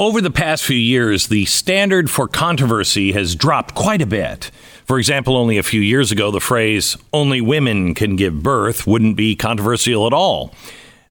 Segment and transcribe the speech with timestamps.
[0.00, 4.50] Over the past few years, the standard for controversy has dropped quite a bit.
[4.86, 9.18] For example, only a few years ago, the phrase, only women can give birth, wouldn't
[9.18, 10.54] be controversial at all.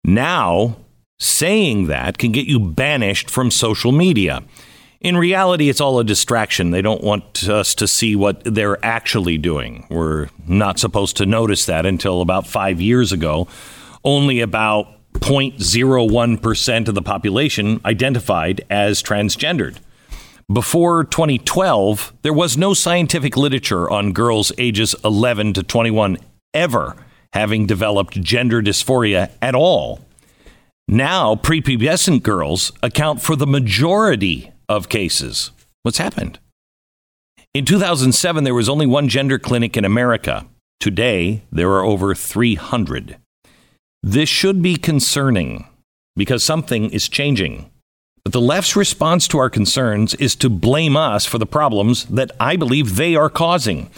[0.03, 0.77] Now,
[1.19, 4.41] saying that can get you banished from social media.
[5.01, 6.71] In reality, it's all a distraction.
[6.71, 9.85] They don't want us to see what they're actually doing.
[9.91, 13.47] We're not supposed to notice that until about five years ago.
[14.03, 14.87] Only about
[15.19, 19.77] 0.01% of the population identified as transgendered.
[20.51, 26.17] Before 2012, there was no scientific literature on girls ages 11 to 21
[26.53, 26.95] ever
[27.33, 29.99] having developed gender dysphoria at all.
[30.87, 35.51] Now, prepubescent girls account for the majority of cases.
[35.83, 36.39] What's happened?
[37.53, 40.47] In 2007, there was only one gender clinic in America.
[40.79, 43.17] Today, there are over 300.
[44.01, 45.67] This should be concerning
[46.15, 47.69] because something is changing.
[48.23, 52.31] But the left's response to our concerns is to blame us for the problems that
[52.39, 53.89] I believe they are causing.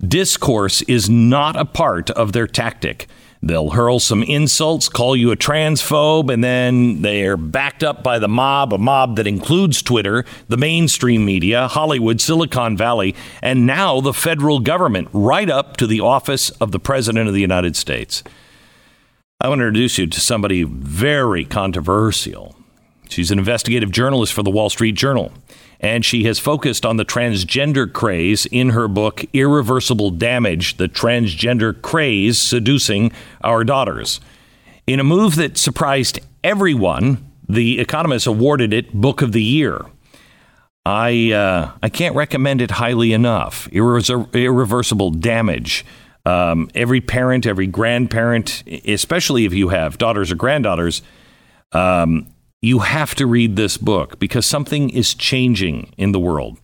[0.00, 3.06] Discourse is not a part of their tactic.
[3.42, 8.28] They'll hurl some insults, call you a transphobe, and then they're backed up by the
[8.28, 14.14] mob, a mob that includes Twitter, the mainstream media, Hollywood, Silicon Valley, and now the
[14.14, 18.22] federal government, right up to the office of the President of the United States.
[19.40, 22.54] I want to introduce you to somebody very controversial.
[23.08, 25.32] She's an investigative journalist for the Wall Street Journal
[25.80, 31.80] and she has focused on the transgender craze in her book Irreversible Damage The Transgender
[31.80, 34.20] Craze Seducing Our Daughters.
[34.86, 39.80] In a move that surprised everyone, The Economist awarded it Book of the Year.
[40.84, 43.68] I, uh, I can't recommend it highly enough.
[43.70, 45.84] Irre- irreversible Damage.
[46.26, 51.02] Um, every parent, every grandparent, especially if you have daughters or granddaughters,
[51.72, 52.26] um,
[52.62, 56.58] you have to read this book because something is changing in the world.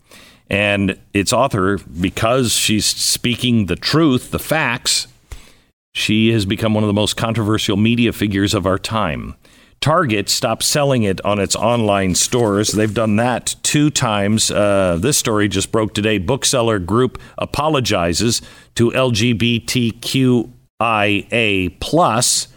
[0.48, 5.08] And its author, because she's speaking the truth, the facts,
[5.94, 9.34] she has become one of the most controversial media figures of our time.
[9.80, 12.72] Target stopped selling it on its online stores.
[12.72, 14.50] They've done that two times.
[14.50, 16.18] Uh, this story just broke today.
[16.18, 18.42] Bookseller group apologizes
[18.74, 20.50] to LGBTQIA
[21.80, 22.48] plus.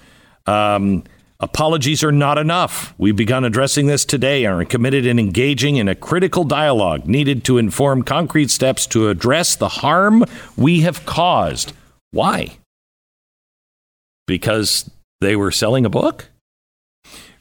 [0.46, 1.04] Um,
[1.42, 2.94] Apologies are not enough.
[2.98, 7.46] We've begun addressing this today and are committed in engaging in a critical dialogue needed
[7.46, 10.26] to inform concrete steps to address the harm
[10.58, 11.72] we have caused.
[12.12, 12.58] Why?
[14.28, 14.92] Because
[15.22, 16.30] they were selling a book?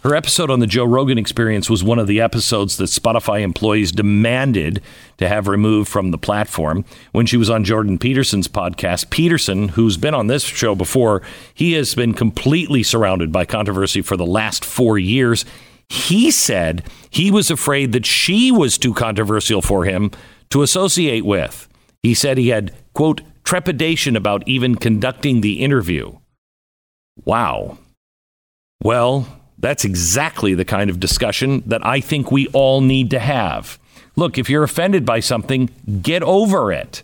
[0.02, 3.90] Her episode on the Joe Rogan experience was one of the episodes that Spotify employees
[3.90, 4.80] demanded
[5.16, 6.84] to have removed from the platform.
[7.10, 11.22] When she was on Jordan Peterson's podcast, Peterson, who's been on this show before,
[11.52, 15.44] he has been completely surrounded by controversy for the last four years.
[15.88, 20.12] He said he was afraid that she was too controversial for him
[20.50, 21.66] to associate with.
[22.04, 26.18] He said he had, quote, trepidation about even conducting the interview.
[27.24, 27.78] Wow.
[28.80, 29.26] Well,
[29.58, 33.78] that's exactly the kind of discussion that I think we all need to have.
[34.16, 35.70] Look, if you're offended by something,
[36.02, 37.02] get over it.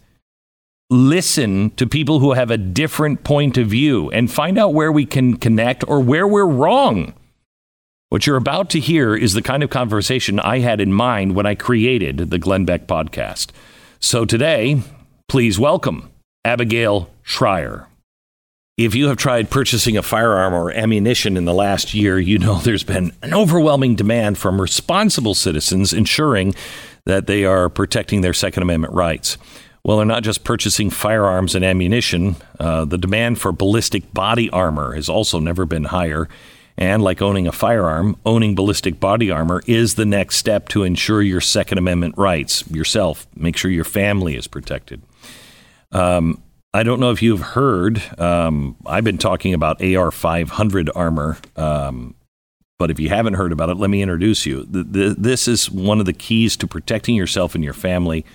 [0.91, 5.07] Listen to people who have a different point of view and find out where we
[5.07, 7.15] can connect or where we're wrong.
[8.11, 11.47] What you're about to hear is the kind of conversation I had in mind when
[11.47, 13.49] I created the Glenn Beck podcast.
[13.99, 14.83] So today,
[15.27, 16.11] please welcome
[16.45, 17.89] Abigail Shrier.
[18.77, 22.57] If you have tried purchasing a firearm or ammunition in the last year, you know
[22.59, 26.57] there's been an overwhelming demand from responsible citizens ensuring
[27.05, 29.39] that they are protecting their Second Amendment rights.
[29.85, 32.35] Well, they're not just purchasing firearms and ammunition.
[32.59, 36.29] Uh, the demand for ballistic body armor has also never been higher.
[36.77, 41.23] And like owning a firearm, owning ballistic body armor is the next step to ensure
[41.23, 43.29] your Second Amendment rights yourself.
[43.37, 45.01] Make sure your family is protected.
[45.93, 46.43] Um,
[46.75, 48.03] I don't know if you've heard.
[48.19, 51.39] Um, I've been talking about AR 500 armor.
[51.55, 52.17] Um,
[52.81, 54.65] but if you haven't heard about it, let me introduce you.
[54.65, 58.27] The, the, this is one of the keys to protecting yourself and your family.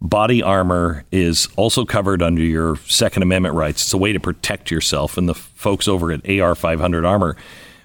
[0.00, 3.84] Body armor is also covered under your Second Amendment rights.
[3.84, 5.16] It's a way to protect yourself.
[5.16, 7.36] And the folks over at AR 500 Armor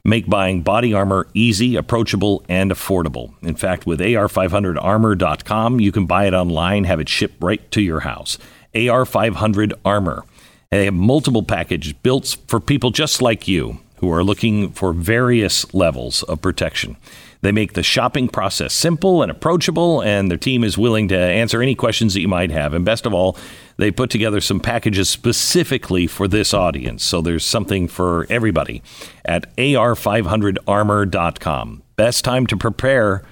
[0.04, 3.34] make buying body armor easy, approachable, and affordable.
[3.44, 8.00] In fact, with AR500armor.com, you can buy it online, have it shipped right to your
[8.00, 8.40] house.
[8.74, 10.24] AR500 Armor.
[10.72, 15.72] They have multiple packages built for people just like you who are looking for various
[15.74, 16.96] levels of protection.
[17.42, 21.62] They make the shopping process simple and approachable, and their team is willing to answer
[21.62, 22.74] any questions that you might have.
[22.74, 23.38] And best of all,
[23.78, 27.02] they put together some packages specifically for this audience.
[27.04, 28.84] So there's something for everybody
[29.24, 31.84] at ar500armor.com.
[31.96, 33.24] Best time to prepare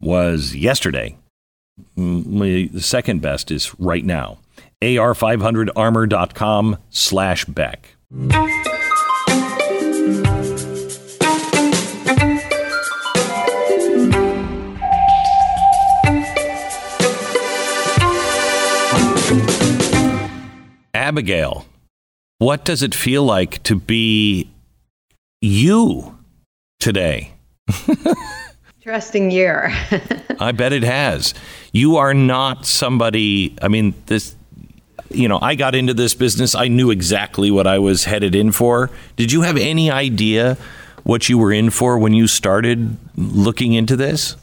[0.00, 1.16] was yesterday.
[1.96, 4.38] Mm, the second best is right now.
[4.86, 7.96] ar500armor.com slash Beck.
[20.94, 21.64] Abigail,
[22.38, 24.50] what does it feel like to be
[25.40, 26.18] you
[26.78, 27.32] today?
[28.76, 29.72] Interesting year.
[30.40, 31.34] I bet it has.
[31.72, 34.36] You are not somebody, I mean, this,
[35.10, 36.54] you know, I got into this business.
[36.54, 38.90] I knew exactly what I was headed in for.
[39.16, 40.56] Did you have any idea
[41.04, 44.36] what you were in for when you started looking into this?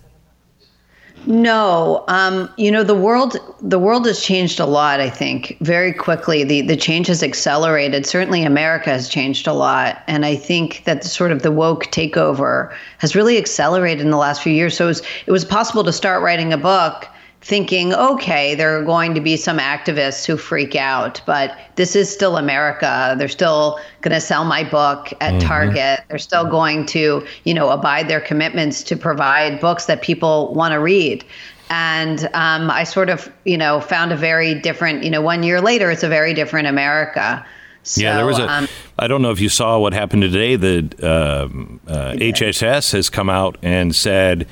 [1.27, 3.37] No, um, you know the world.
[3.59, 4.99] The world has changed a lot.
[4.99, 6.43] I think very quickly.
[6.43, 8.05] the The change has accelerated.
[8.05, 12.71] Certainly, America has changed a lot, and I think that sort of the woke takeover
[12.99, 14.77] has really accelerated in the last few years.
[14.77, 17.07] So it was, it was possible to start writing a book
[17.45, 22.11] thinking, okay, there are going to be some activists who freak out, but this is
[22.11, 23.13] still America.
[23.19, 25.47] They're still going to sell my book at mm-hmm.
[25.47, 25.99] Target.
[26.09, 30.71] They're still going to, you know, abide their commitments to provide books that people want
[30.71, 31.23] to read.
[31.69, 35.61] And um, I sort of, you know, found a very different, you know, one year
[35.61, 37.45] later, it's a very different America.
[37.83, 38.51] So, yeah, there was a.
[38.51, 40.55] Um, I don't know if you saw what happened today.
[40.55, 44.47] The um, uh, HHS has come out and said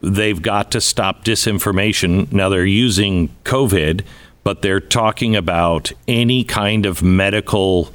[0.00, 2.30] they've got to stop disinformation.
[2.32, 4.02] Now they're using COVID,
[4.44, 7.92] but they're talking about any kind of medical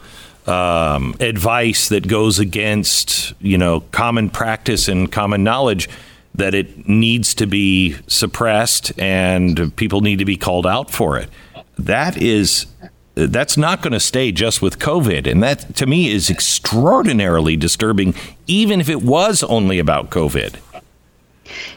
[0.47, 5.87] um, advice that goes against, you know, common practice and common knowledge
[6.33, 11.29] that it needs to be suppressed and people need to be called out for it.
[11.77, 12.67] That is
[13.15, 15.29] that's not going to stay just with COVID.
[15.29, 18.15] And that, to me, is extraordinarily disturbing,
[18.47, 20.55] even if it was only about COVID.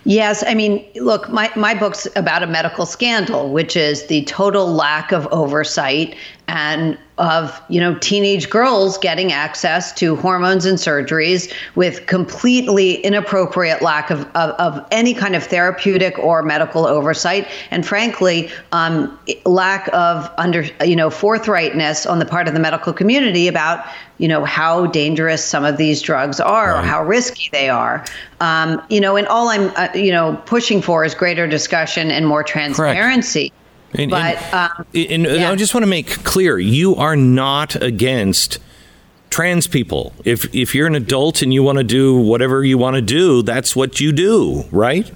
[0.05, 4.67] Yes, I mean, look, my, my book's about a medical scandal, which is the total
[4.67, 6.17] lack of oversight
[6.49, 13.81] and of you know teenage girls getting access to hormones and surgeries with completely inappropriate
[13.83, 19.89] lack of, of, of any kind of therapeutic or medical oversight and frankly um, lack
[19.93, 23.87] of under you know forthrightness on the part of the medical community about
[24.19, 26.81] you know how dangerous some of these drugs are right.
[26.81, 28.05] or how risky they are
[28.41, 32.27] um, you know and all i'm uh, you know pushing for is greater discussion and
[32.27, 33.64] more transparency Correct.
[33.95, 35.51] And, but and, um, and, yeah.
[35.51, 38.59] I just want to make clear: you are not against
[39.31, 40.13] trans people.
[40.25, 43.43] If if you're an adult and you want to do whatever you want to do,
[43.43, 45.11] that's what you do, right?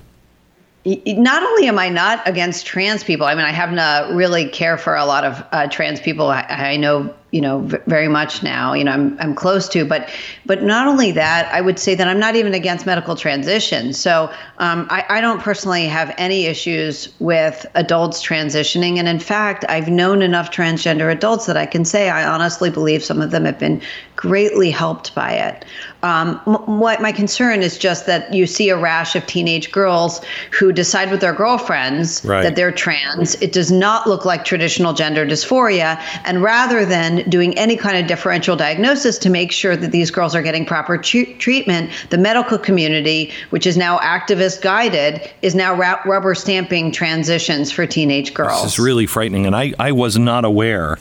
[0.85, 4.79] not only am I not against trans people, I mean, I happen to really care
[4.79, 6.29] for a lot of uh, trans people.
[6.29, 10.09] I, I, know you know very much now you know I'm I'm close to but
[10.47, 13.93] but not only that I would say that I'm not even against medical transition.
[13.93, 18.99] So um, I, I don't personally have any issues with adults transitioning.
[18.99, 23.05] And in fact I've known enough transgender adults that I can say I honestly believe
[23.05, 23.83] some of them have been
[24.17, 25.65] greatly helped by it.
[26.03, 26.39] Um,
[26.81, 31.11] what my concern is just that you see a rash of teenage girls who decide
[31.11, 32.43] with their girlfriends right.
[32.43, 33.35] that they're trans.
[33.37, 36.01] It does not look like traditional gender dysphoria.
[36.25, 40.35] And rather than doing any kind of differential diagnosis to make sure that these girls
[40.35, 46.01] are getting proper treatment, the medical community, which is now activist guided, is now ra-
[46.05, 48.63] rubber stamping transitions for teenage girls.
[48.63, 49.47] This is really frightening.
[49.47, 50.99] And I, I was not aware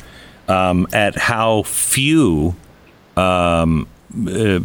[0.47, 2.55] um, at how few
[3.15, 4.59] um, uh,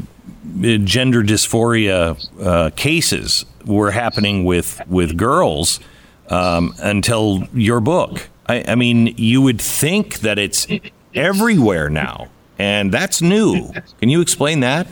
[0.85, 5.81] gender dysphoria uh, cases were happening with, with girls
[6.29, 8.29] um, until your book.
[8.47, 10.67] I, I, mean, you would think that it's
[11.15, 12.29] everywhere now,
[12.59, 13.71] and that's new.
[14.01, 14.87] Can you explain that?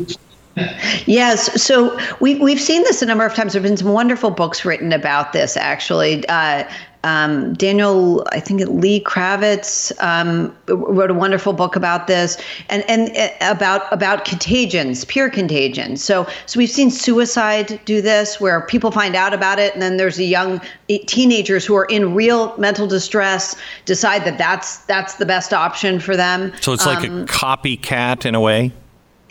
[1.06, 3.52] Yes, so we, we've seen this a number of times.
[3.52, 6.26] There have been some wonderful books written about this, actually.
[6.28, 6.64] Uh,
[7.02, 12.36] um, Daniel, I think Lee Kravetz um, wrote a wonderful book about this,
[12.68, 15.96] and and uh, about about contagions, peer contagion.
[15.96, 19.96] So so we've seen suicide do this, where people find out about it, and then
[19.96, 20.60] there's a young
[21.06, 26.16] teenagers who are in real mental distress decide that that's that's the best option for
[26.16, 26.52] them.
[26.60, 28.72] So it's like um, a copycat in a way.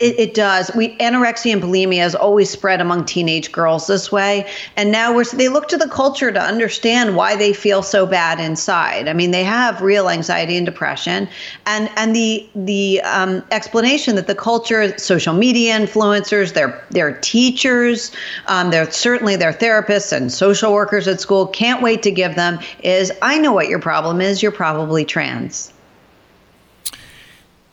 [0.00, 0.70] It, it, does.
[0.74, 5.24] We anorexia and bulimia has always spread among teenage girls this way, and now we're
[5.24, 9.08] they look to the culture to understand why they feel so bad inside.
[9.08, 11.28] I mean, they have real anxiety and depression,
[11.66, 18.10] and and the the um, explanation that the culture, social media influencers, their their teachers,
[18.46, 22.58] um, they're certainly their therapists and social workers at school can't wait to give them
[22.82, 24.42] is, I know what your problem is.
[24.42, 25.69] You're probably trans.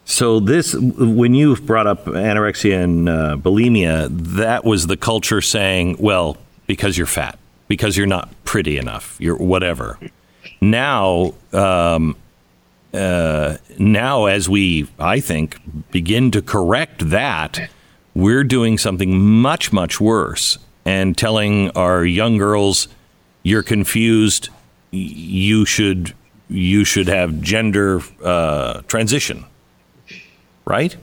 [0.09, 5.97] So this, when you brought up anorexia and uh, bulimia, that was the culture saying,
[5.99, 7.37] "Well, because you're fat,
[7.67, 9.99] because you're not pretty enough, you're whatever."
[10.61, 12.15] Now, um,
[12.93, 15.59] uh, now as we, I think,
[15.91, 17.69] begin to correct that,
[18.15, 22.87] we're doing something much, much worse and telling our young girls,
[23.43, 24.47] "You're confused.
[24.91, 26.13] You should,
[26.47, 29.43] you should have gender uh, transition."
[30.67, 30.97] Right?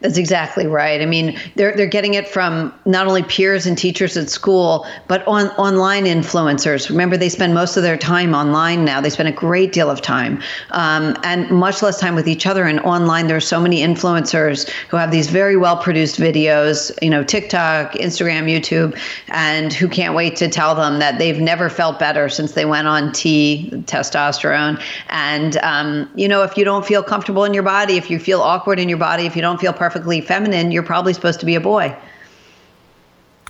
[0.00, 1.02] That's exactly right.
[1.02, 5.26] I mean, they're they're getting it from not only peers and teachers at school, but
[5.28, 6.88] on online influencers.
[6.88, 9.02] Remember, they spend most of their time online now.
[9.02, 10.40] They spend a great deal of time,
[10.70, 12.64] um, and much less time with each other.
[12.64, 16.90] And online, there's so many influencers who have these very well produced videos.
[17.02, 18.98] You know, TikTok, Instagram, YouTube,
[19.28, 22.88] and who can't wait to tell them that they've never felt better since they went
[22.88, 24.82] on T testosterone.
[25.10, 28.40] And um, you know, if you don't feel comfortable in your body, if you feel
[28.40, 31.46] awkward in your body, if you don't don't feel perfectly feminine, you're probably supposed to
[31.46, 31.96] be a boy.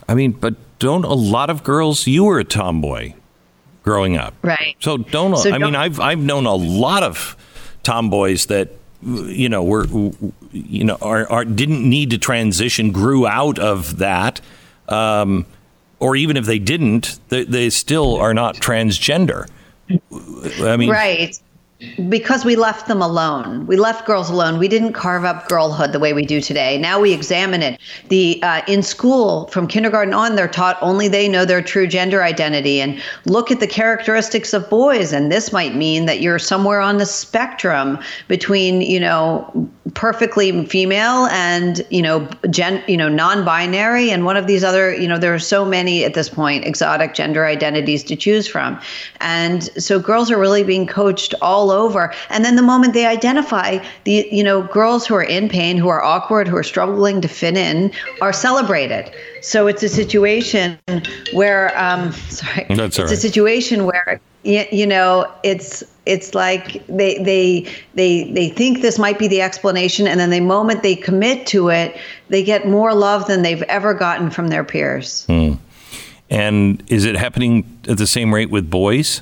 [0.09, 2.07] I mean, but don't a lot of girls?
[2.07, 3.14] You were a tomboy
[3.83, 4.76] growing up, right?
[4.80, 5.37] So don't.
[5.37, 7.37] So I don't, mean, I've I've known a lot of
[7.83, 8.71] tomboys that
[9.02, 9.87] you know were
[10.52, 14.40] you know are, are didn't need to transition, grew out of that,
[14.88, 15.47] um,
[16.00, 19.49] or even if they didn't, they, they still are not transgender.
[20.62, 21.38] I mean, right
[22.08, 23.66] because we left them alone.
[23.66, 24.58] We left girls alone.
[24.58, 26.76] We didn't carve up girlhood the way we do today.
[26.76, 27.80] Now we examine it.
[28.08, 32.22] The uh, in school from kindergarten on, they're taught only they know their true gender
[32.22, 35.12] identity and look at the characteristics of boys.
[35.12, 41.26] And this might mean that you're somewhere on the spectrum between you know perfectly female
[41.26, 45.34] and you know gen you know non-binary and one of these other you know there
[45.34, 48.78] are so many at this point exotic gender identities to choose from,
[49.20, 52.12] and so girls are really being coached all over.
[52.29, 55.89] And then the moment they identify the, you know, girls who are in pain, who
[55.89, 59.11] are awkward, who are struggling to fit in, are celebrated.
[59.43, 60.79] So it's a situation
[61.33, 63.12] where, um, sorry, That's it's right.
[63.12, 69.19] a situation where you know it's it's like they they they they think this might
[69.19, 71.97] be the explanation and then the moment they commit to it
[72.29, 75.53] they get more love than they've ever gotten from their peers hmm.
[76.31, 79.21] and is it happening at the same rate with boys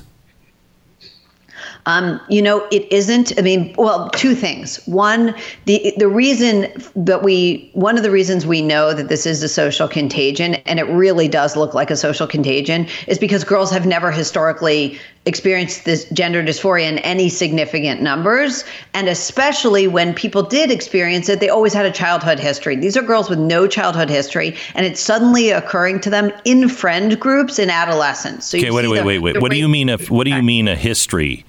[1.89, 3.37] um, you know, it isn't.
[3.39, 4.77] I mean, well, two things.
[4.85, 5.33] One,
[5.65, 9.49] the the reason that we one of the reasons we know that this is a
[9.49, 13.87] social contagion, and it really does look like a social contagion, is because girls have
[13.87, 20.69] never historically experienced this gender dysphoria in any significant numbers, and especially when people did
[20.69, 22.75] experience it, they always had a childhood history.
[22.75, 27.19] These are girls with no childhood history, and it's suddenly occurring to them in friend
[27.19, 28.45] groups in adolescence.
[28.45, 29.41] So okay, wait, wait, the, wait, wait.
[29.41, 29.89] What do you mean?
[29.89, 31.45] A, what do you mean a history?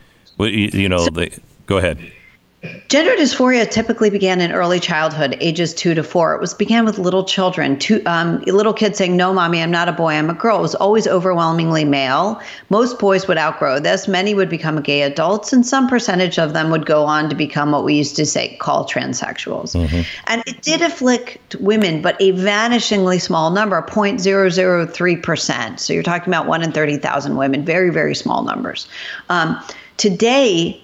[0.49, 1.99] You know, so, the, go ahead.
[2.89, 6.35] Gender dysphoria typically began in early childhood, ages two to four.
[6.35, 9.89] It was began with little children, two, um, little kids saying, "No, mommy, I'm not
[9.89, 12.39] a boy, I'm a girl." It was always overwhelmingly male.
[12.69, 14.09] Most boys would outgrow this.
[14.09, 17.73] Many would become gay adults, and some percentage of them would go on to become
[17.73, 19.75] what we used to say call transsexuals.
[19.75, 20.03] Mm-hmm.
[20.27, 25.81] And it did afflict women, but a vanishingly small number, 0.003 percent.
[25.81, 28.87] So you're talking about one in thirty thousand women, very very small numbers.
[29.31, 29.59] Um,
[30.01, 30.83] Today,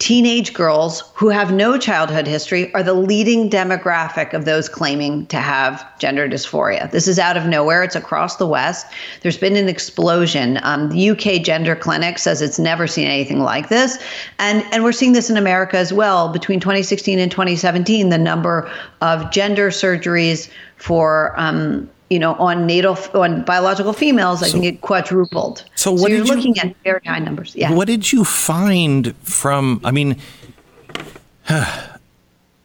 [0.00, 5.38] teenage girls who have no childhood history are the leading demographic of those claiming to
[5.38, 6.90] have gender dysphoria.
[6.90, 7.82] This is out of nowhere.
[7.82, 8.86] It's across the West.
[9.22, 10.60] There's been an explosion.
[10.62, 13.96] Um, the UK Gender Clinic says it's never seen anything like this.
[14.38, 16.28] And, and we're seeing this in America as well.
[16.28, 18.70] Between 2016 and 2017, the number
[19.00, 24.80] of gender surgeries for um, you know, on natal on biological females, I think it
[24.82, 25.64] quadrupled.
[25.74, 27.56] So, what so you're looking you, at very high numbers.
[27.56, 27.72] Yeah.
[27.72, 29.80] What did you find from?
[29.82, 30.16] I mean,
[31.48, 31.88] I,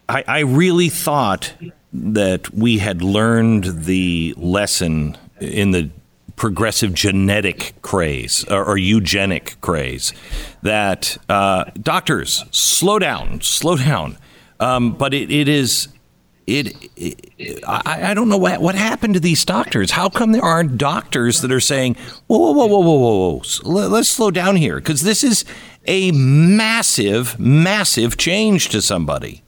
[0.07, 1.51] I really thought
[1.91, 5.89] that we had learned the lesson in the
[6.35, 10.13] progressive genetic craze or, or eugenic craze
[10.61, 14.15] that uh, doctors slow down, slow down.
[14.59, 15.87] Um, but it, it is
[16.49, 19.91] it, it I, I, don't know what what happened to these doctors.
[19.91, 21.95] How come there aren't doctors that are saying,
[22.27, 25.45] "Whoa, whoa, whoa, whoa, whoa, whoa, let's slow down here," because this is
[25.85, 29.43] a massive, massive change to somebody.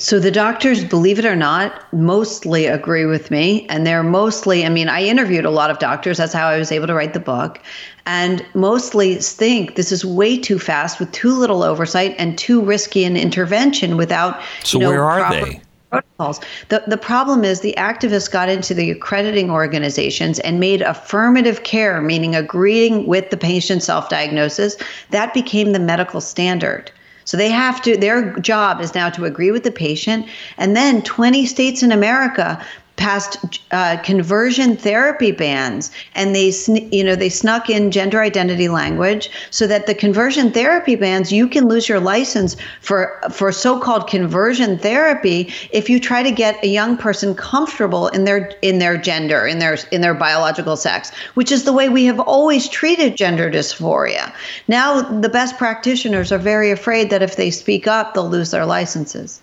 [0.00, 3.66] So the doctors, believe it or not, mostly agree with me.
[3.68, 6.18] And they're mostly, I mean, I interviewed a lot of doctors.
[6.18, 7.60] That's how I was able to write the book.
[8.06, 13.02] And mostly think this is way too fast with too little oversight and too risky
[13.02, 14.40] an intervention without.
[14.62, 15.60] So you know, where are proper- they?
[15.90, 16.40] Protocols.
[16.68, 22.00] The the problem is the activists got into the accrediting organizations and made affirmative care,
[22.00, 24.76] meaning agreeing with the patient's self-diagnosis,
[25.10, 26.90] that became the medical standard.
[27.24, 30.26] So they have to their job is now to agree with the patient
[30.56, 32.64] and then 20 states in America
[32.98, 36.52] passed uh, conversion therapy bans and they
[36.90, 41.48] you know they snuck in gender identity language so that the conversion therapy bans you
[41.48, 46.66] can lose your license for for so-called conversion therapy if you try to get a
[46.66, 51.52] young person comfortable in their in their gender in their in their biological sex which
[51.52, 54.32] is the way we have always treated gender dysphoria.
[54.66, 58.66] Now the best practitioners are very afraid that if they speak up they'll lose their
[58.66, 59.40] licenses.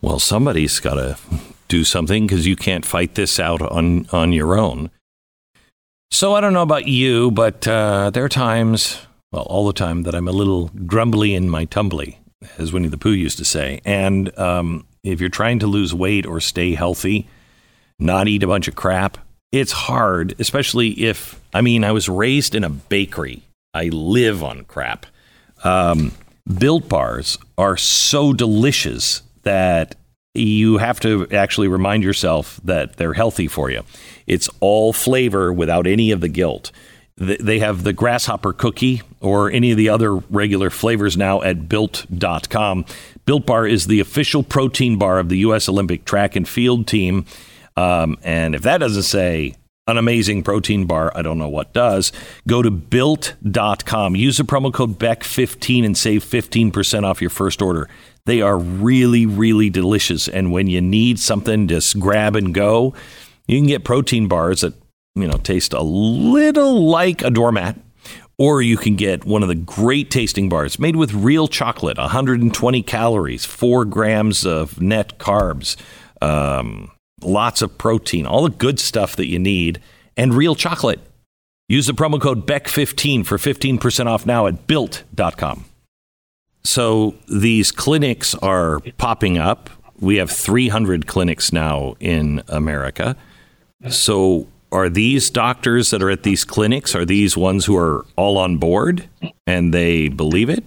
[0.00, 1.18] Well somebody's got to
[1.68, 4.90] do something because you can't fight this out on, on your own.
[6.10, 8.98] So I don't know about you, but uh, there are times,
[9.30, 12.18] well, all the time, that I'm a little grumbly in my tumbly,
[12.56, 13.80] as Winnie the Pooh used to say.
[13.84, 17.28] And um, if you're trying to lose weight or stay healthy,
[17.98, 19.18] not eat a bunch of crap,
[19.52, 23.42] it's hard, especially if, I mean, I was raised in a bakery.
[23.74, 25.06] I live on crap.
[25.62, 26.12] Um,
[26.58, 29.94] built bars are so delicious that
[30.38, 33.82] you have to actually remind yourself that they're healthy for you.
[34.26, 36.70] It's all flavor without any of the guilt.
[37.16, 42.84] They have the grasshopper cookie or any of the other regular flavors now at built.com.
[43.24, 45.68] Built Bar is the official protein bar of the U.S.
[45.68, 47.26] Olympic track and field team.
[47.76, 49.56] Um, and if that doesn't say
[49.88, 52.12] an amazing protein bar, I don't know what does.
[52.46, 54.14] Go to built.com.
[54.14, 57.88] Use the promo code BECK15 and save 15% off your first order.
[58.28, 60.28] They are really, really delicious.
[60.28, 62.92] And when you need something, just grab and go.
[63.46, 64.74] You can get protein bars that,
[65.14, 67.78] you know, taste a little like a doormat.
[68.36, 72.82] Or you can get one of the great tasting bars made with real chocolate, 120
[72.82, 75.76] calories, four grams of net carbs,
[76.20, 76.90] um,
[77.22, 79.80] lots of protein, all the good stuff that you need,
[80.18, 81.00] and real chocolate.
[81.66, 85.64] Use the promo code BECK15 for 15% off now at built.com.
[86.64, 89.70] So these clinics are popping up.
[90.00, 93.16] We have 300 clinics now in America.
[93.88, 98.38] So are these doctors that are at these clinics are these ones who are all
[98.38, 99.08] on board
[99.46, 100.64] and they believe it?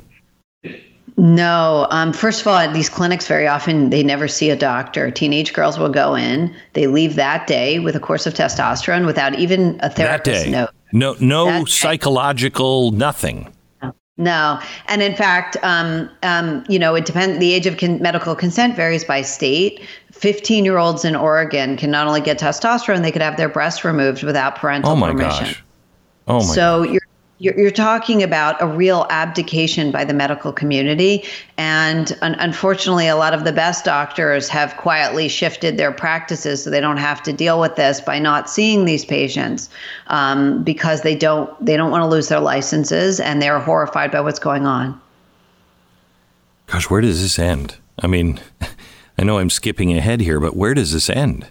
[1.18, 1.88] No.
[1.92, 5.12] Um, first of all, at these clinics very often they never see a doctor.
[5.12, 9.38] Teenage girls will go in, they leave that day with a course of testosterone without
[9.38, 10.70] even a therapist note.
[10.94, 13.54] No, no psychological nothing.
[14.22, 17.40] No, and in fact, um, um, you know, it depends.
[17.40, 19.82] The age of con- medical consent varies by state.
[20.12, 23.84] 15 year olds in Oregon can not only get testosterone, they could have their breasts
[23.84, 25.10] removed without parental permission.
[25.10, 25.46] oh my permission.
[25.48, 25.64] Gosh.
[26.28, 26.94] Oh my so gosh.
[26.94, 27.02] you're
[27.42, 31.26] you're, you're talking about a real abdication by the medical community.
[31.58, 36.70] And un- unfortunately, a lot of the best doctors have quietly shifted their practices so
[36.70, 39.72] they don't have to deal with this by not seeing these patients
[40.08, 44.22] um, because they don't they don't want to lose their licenses and they're horrified by
[44.22, 45.02] what's going on.
[46.68, 47.76] Gosh, where does this end?
[48.00, 48.40] I mean,
[49.18, 51.48] I know I'm skipping ahead here, but where does this end?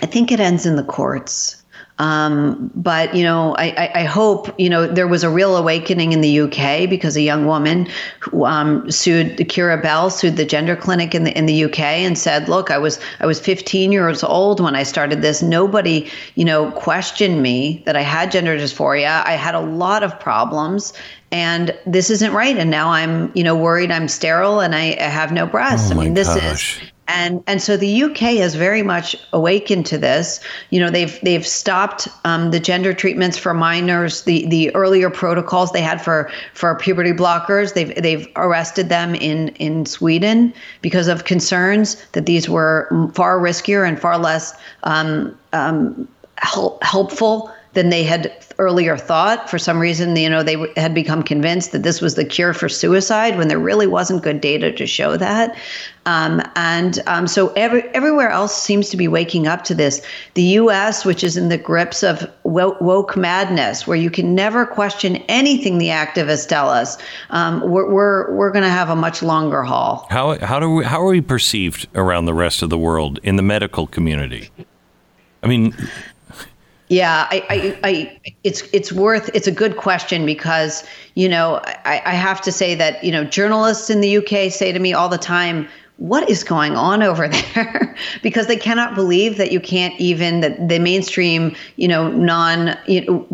[0.00, 1.59] I think it ends in the courts.
[2.00, 6.22] Um, but you know, I, I, hope you know there was a real awakening in
[6.22, 7.86] the UK because a young woman
[8.20, 12.16] who, um, sued Keira Bell sued the gender clinic in the in the UK and
[12.16, 15.42] said, "Look, I was I was 15 years old when I started this.
[15.42, 19.22] Nobody you know questioned me that I had gender dysphoria.
[19.26, 20.94] I had a lot of problems."
[21.32, 22.56] And this isn't right.
[22.56, 25.92] And now I'm, you know, worried I'm sterile and I, I have no breasts.
[25.92, 26.82] Oh I mean, this gosh.
[26.82, 30.40] is and and so the UK has very much awakened to this.
[30.70, 35.72] You know, they've they've stopped um, the gender treatments for minors, the the earlier protocols
[35.72, 37.74] they had for for puberty blockers.
[37.74, 43.86] They've they've arrested them in in Sweden because of concerns that these were far riskier
[43.86, 49.48] and far less um, um, help, helpful than they had earlier thought.
[49.48, 52.68] For some reason, you know, they had become convinced that this was the cure for
[52.68, 55.56] suicide when there really wasn't good data to show that.
[56.06, 60.04] Um, and um, so every, everywhere else seems to be waking up to this.
[60.34, 65.16] The U.S., which is in the grips of woke madness, where you can never question
[65.28, 66.98] anything the activists tell us,
[67.30, 70.06] um, we're we're, we're going to have a much longer haul.
[70.10, 73.36] How how do we, how are we perceived around the rest of the world in
[73.36, 74.50] the medical community?
[75.42, 75.74] I mean,
[76.90, 82.02] yeah, I, I, I, it's it's worth it's a good question because you know I,
[82.04, 85.08] I have to say that you know journalists in the UK say to me all
[85.08, 87.96] the time, what is going on over there?
[88.24, 93.04] Because they cannot believe that you can't even that the mainstream you know non you
[93.04, 93.26] know,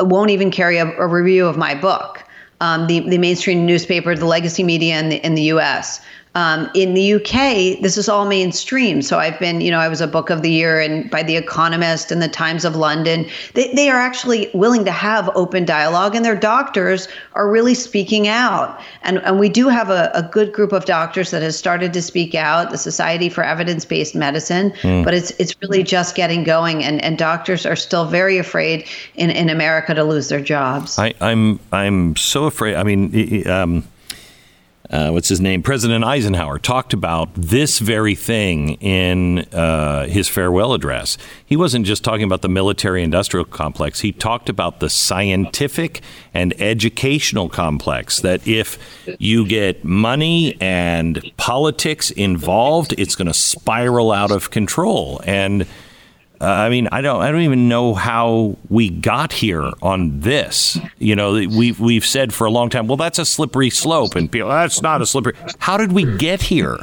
[0.00, 2.24] won't even carry a, a review of my book.
[2.62, 6.00] Um, the, the mainstream newspaper the legacy media in the, in the us
[6.34, 9.02] um, in the UK, this is all mainstream.
[9.02, 11.36] So I've been, you know, I was a book of the year and by The
[11.36, 13.28] Economist and the Times of London.
[13.52, 18.28] They, they are actually willing to have open dialogue, and their doctors are really speaking
[18.28, 18.80] out.
[19.02, 22.00] And, and we do have a, a good group of doctors that has started to
[22.00, 25.04] speak out, the Society for Evidence Based Medicine, mm.
[25.04, 26.82] but it's it's really just getting going.
[26.82, 30.98] And, and doctors are still very afraid in, in America to lose their jobs.
[30.98, 32.76] I, I'm I'm so afraid.
[32.76, 33.84] I mean, um,
[34.92, 35.62] uh, what's his name?
[35.62, 41.16] President Eisenhower talked about this very thing in uh, his farewell address.
[41.46, 46.02] He wasn't just talking about the military industrial complex, he talked about the scientific
[46.34, 48.20] and educational complex.
[48.20, 48.78] That if
[49.18, 55.22] you get money and politics involved, it's going to spiral out of control.
[55.24, 55.66] And
[56.42, 60.76] uh, I mean, I don't, I don't even know how we got here on this.
[60.98, 64.30] You know, we've we've said for a long time, well, that's a slippery slope, and
[64.30, 65.34] people, that's not a slippery.
[65.58, 66.78] How did we get here?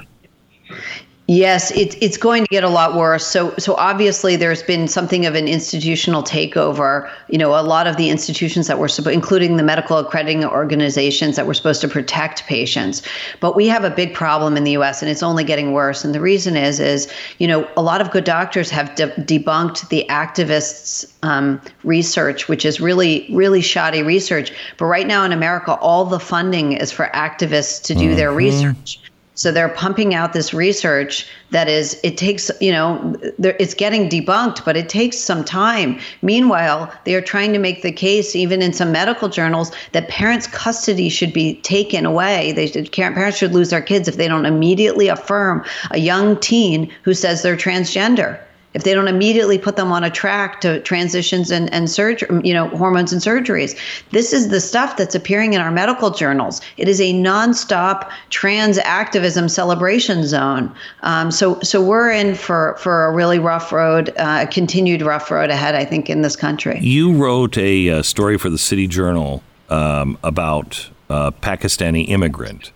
[1.30, 3.24] Yes, it, it's going to get a lot worse.
[3.24, 7.08] So, so obviously, there's been something of an institutional takeover.
[7.28, 11.36] You know, a lot of the institutions that were, supposed, including the medical accrediting organizations
[11.36, 13.04] that were supposed to protect patients.
[13.42, 15.04] But we have a big problem in the U.S.
[15.04, 16.04] and it's only getting worse.
[16.04, 19.88] And the reason is, is you know, a lot of good doctors have de- debunked
[19.90, 24.52] the activists' um, research, which is really, really shoddy research.
[24.80, 28.16] But right now in America, all the funding is for activists to do mm-hmm.
[28.16, 29.00] their research.
[29.40, 34.66] So they're pumping out this research that is, it takes, you know, it's getting debunked,
[34.66, 35.98] but it takes some time.
[36.22, 40.46] Meanwhile, they are trying to make the case, even in some medical journals, that parents'
[40.46, 42.52] custody should be taken away.
[42.52, 46.92] They should, parents should lose their kids if they don't immediately affirm a young teen
[47.04, 48.42] who says they're transgender
[48.80, 52.54] if they don't immediately put them on a track to transitions and, and surgery, you
[52.54, 53.78] know, hormones and surgeries.
[54.12, 56.62] This is the stuff that's appearing in our medical journals.
[56.78, 60.74] It is a nonstop trans activism celebration zone.
[61.02, 65.30] Um, so, so we're in for, for a really rough road, uh, a continued rough
[65.30, 66.80] road ahead, I think, in this country.
[66.80, 72.72] You wrote a, a uh, story for the City Journal um, about a Pakistani immigrant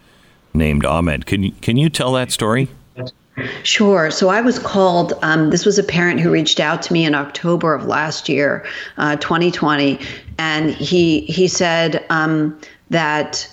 [0.53, 1.25] named Ahmed.
[1.25, 2.67] Can can you tell that story?
[3.63, 4.11] Sure.
[4.11, 7.15] So I was called, um, this was a parent who reached out to me in
[7.15, 8.65] October of last year,
[8.97, 9.99] uh, 2020.
[10.37, 12.59] And he, he said um,
[12.91, 13.49] that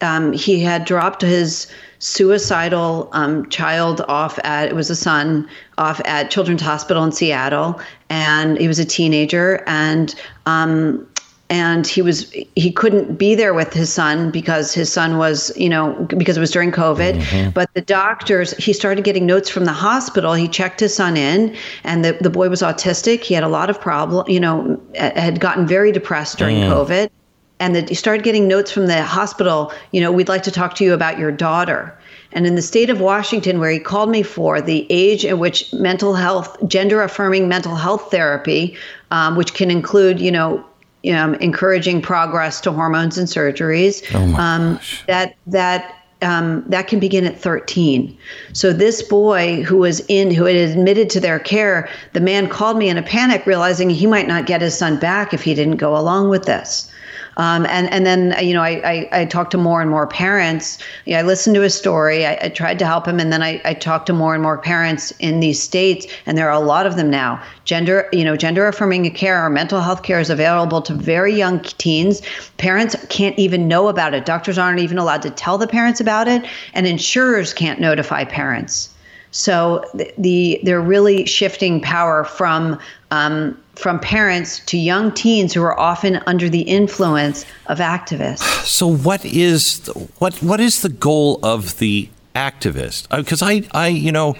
[0.00, 6.00] um, he had dropped his suicidal um, child off at, it was a son, off
[6.06, 7.78] at Children's Hospital in Seattle.
[8.08, 9.62] And he was a teenager.
[9.66, 10.14] And
[10.46, 11.06] um,
[11.50, 15.68] and he was he couldn't be there with his son because his son was you
[15.68, 17.20] know because it was during covid.
[17.20, 17.50] Mm-hmm.
[17.50, 20.32] but the doctors he started getting notes from the hospital.
[20.32, 23.22] He checked his son in and the, the boy was autistic.
[23.22, 26.70] He had a lot of problem you know had gotten very depressed during mm.
[26.70, 27.10] covid.
[27.58, 30.76] And that he started getting notes from the hospital you know we'd like to talk
[30.76, 31.96] to you about your daughter.
[32.32, 35.72] And in the state of Washington, where he called me for the age at which
[35.72, 38.76] mental health, gender affirming mental health therapy,
[39.10, 40.64] um, which can include, you know,
[41.12, 44.02] um, encouraging progress to hormones and surgeries.
[44.14, 48.16] Oh um, that that um, that can begin at 13.
[48.52, 52.76] So this boy who was in, who had admitted to their care, the man called
[52.76, 55.76] me in a panic, realizing he might not get his son back if he didn't
[55.76, 56.90] go along with this.
[57.36, 60.78] Um, and and then you know I, I, I talked to more and more parents.
[61.04, 62.26] You know, I listened to his story.
[62.26, 64.58] I, I, tried to help him, and then I, I talked to more and more
[64.58, 67.42] parents in these states, and there are a lot of them now.
[67.64, 71.60] Gender you know gender affirming care or mental health care is available to very young
[71.60, 72.22] teens.
[72.58, 74.26] Parents can't even know about it.
[74.26, 78.90] Doctors aren't even allowed to tell the parents about it, and insurers can't notify parents.
[79.32, 82.78] So the, the they're really shifting power from
[83.10, 88.64] um, from parents to young teens who are often under the influence of activists.
[88.64, 89.86] So what is
[90.18, 93.08] what what is the goal of the activist?
[93.14, 94.36] Because uh, I I you know.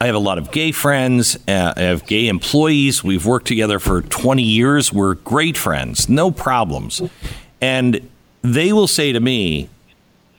[0.00, 1.36] I have a lot of gay friends.
[1.48, 3.02] Uh, I have gay employees.
[3.02, 4.92] We've worked together for 20 years.
[4.92, 7.02] We're great friends, no problems.
[7.60, 8.08] And
[8.42, 9.68] they will say to me,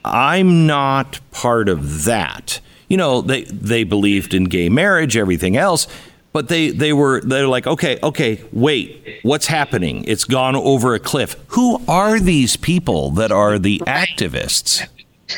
[0.02, 2.58] I'm not part of that
[2.90, 5.86] you know, they they believed in gay marriage, everything else,
[6.32, 10.04] but they they were they're like, okay, okay, wait, what's happening?
[10.06, 11.36] It's gone over a cliff.
[11.48, 14.86] Who are these people that are the activists?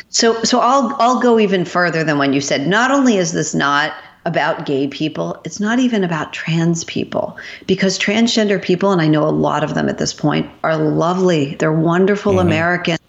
[0.09, 2.67] So so I'll I'll go even further than when you said.
[2.67, 3.93] Not only is this not
[4.25, 5.39] about gay people.
[5.43, 9.75] It's not even about trans people because transgender people, and I know a lot of
[9.75, 11.55] them at this point, are lovely.
[11.55, 12.47] They're wonderful mm-hmm.
[12.47, 12.99] Americans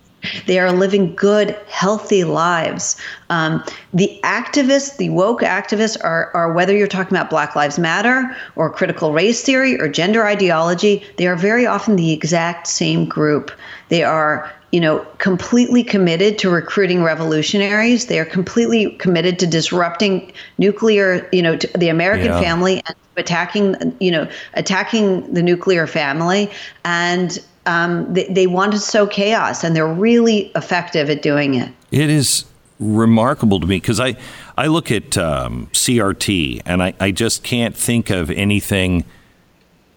[0.47, 2.97] They are living good, healthy lives.
[3.31, 8.37] Um, the activists, the woke activists, are, are whether you're talking about Black Lives Matter
[8.57, 13.51] or critical race theory or gender ideology, they are very often the exact same group.
[13.89, 18.07] They are you know, completely committed to recruiting revolutionaries.
[18.07, 22.41] They are completely committed to disrupting nuclear, you know, the American yeah.
[22.41, 26.51] family and attacking, you know, attacking the nuclear family.
[26.85, 31.73] And um, they, they want to sow chaos, and they're really effective at doing it.
[31.91, 32.45] It is
[32.79, 34.17] remarkable to me because I,
[34.57, 39.05] I look at um, CRT and I, I just can't think of anything,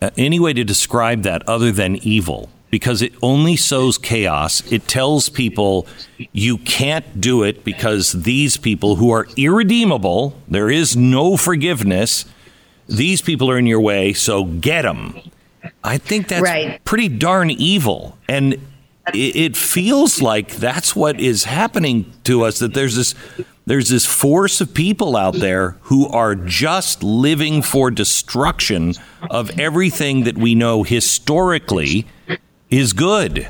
[0.02, 4.62] uh, any way to describe that other than evil because it only sows chaos.
[4.72, 5.88] It tells people
[6.32, 12.26] you can't do it because these people who are irredeemable, there is no forgiveness.
[12.88, 15.20] These people are in your way, so get them.
[15.88, 16.84] I think that's right.
[16.84, 18.18] pretty darn evil.
[18.28, 18.54] And
[19.14, 23.16] it, it feels like that's what is happening to us that there's this
[23.66, 28.94] there's this force of people out there who are just living for destruction
[29.30, 32.08] of everything that we know historically
[32.70, 33.48] is good.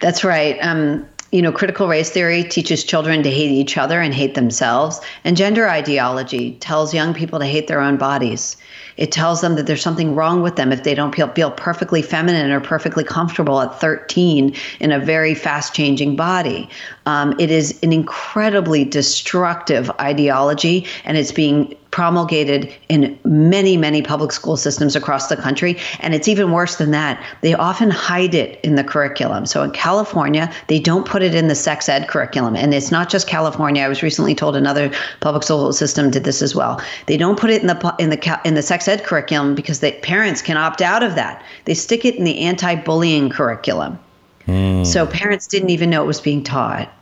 [0.00, 0.58] That's right.
[0.60, 5.02] Um, you know, critical race theory teaches children to hate each other and hate themselves,
[5.22, 8.56] and gender ideology tells young people to hate their own bodies.
[8.96, 12.00] It tells them that there's something wrong with them if they don't feel, feel perfectly
[12.00, 16.70] feminine or perfectly comfortable at 13 in a very fast changing body.
[17.04, 24.30] Um, it is an incredibly destructive ideology, and it's being promulgated in many, many public
[24.30, 25.78] school systems across the country.
[26.00, 27.18] And it's even worse than that.
[27.40, 29.46] They often hide it in the curriculum.
[29.46, 32.54] So in California, they don't put it in the sex ed curriculum.
[32.54, 33.82] And it's not just California.
[33.82, 36.82] I was recently told another public school system did this as well.
[37.06, 39.92] They don't put it in the in the in the sex ed curriculum because the
[40.02, 41.42] parents can opt out of that.
[41.64, 43.98] They stick it in the anti-bullying curriculum.
[44.46, 44.84] Mm.
[44.84, 46.92] So parents didn't even know it was being taught.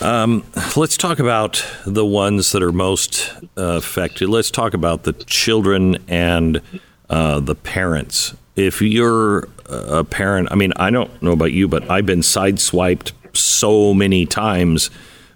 [0.00, 0.44] Um,
[0.76, 4.28] let's talk about the ones that are most uh, affected.
[4.28, 6.60] Let's talk about the children and
[7.08, 8.34] uh, the parents.
[8.56, 13.12] If you're a parent, I mean, I don't know about you, but I've been sideswiped
[13.36, 14.90] so many times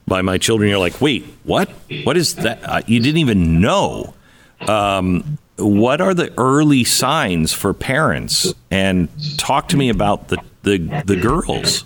[0.06, 0.70] by my children.
[0.70, 1.68] You're like, wait, what?
[2.04, 2.88] What is that?
[2.88, 4.14] You didn't even know.
[4.66, 8.54] Um, what are the early signs for parents?
[8.70, 11.84] And talk to me about the the, the girls.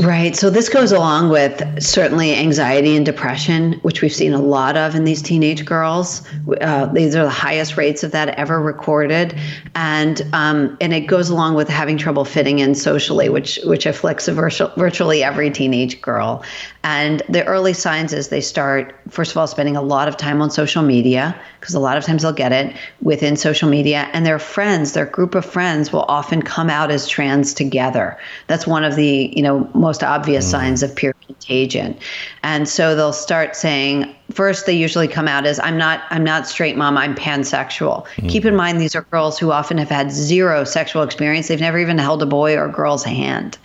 [0.00, 0.34] Right.
[0.34, 4.96] So this goes along with certainly anxiety and depression, which we've seen a lot of
[4.96, 6.26] in these teenage girls.
[6.60, 9.38] Uh, these are the highest rates of that ever recorded,
[9.76, 14.26] and um, and it goes along with having trouble fitting in socially, which which afflicts
[14.26, 16.42] virtual, virtually every teenage girl.
[16.82, 20.40] And the early signs is they start, first of all, spending a lot of time
[20.40, 24.08] on social media, because a lot of times they'll get it within social media.
[24.12, 28.16] And their friends, their group of friends, will often come out as trans together.
[28.46, 30.50] That's one of the, you know, most obvious mm.
[30.50, 31.96] signs of peer contagion.
[32.42, 36.48] And so they'll start saying, first they usually come out as i'm not i'm not
[36.48, 38.26] straight mom i'm pansexual mm-hmm.
[38.26, 41.78] keep in mind these are girls who often have had zero sexual experience they've never
[41.78, 43.56] even held a boy or girl's hand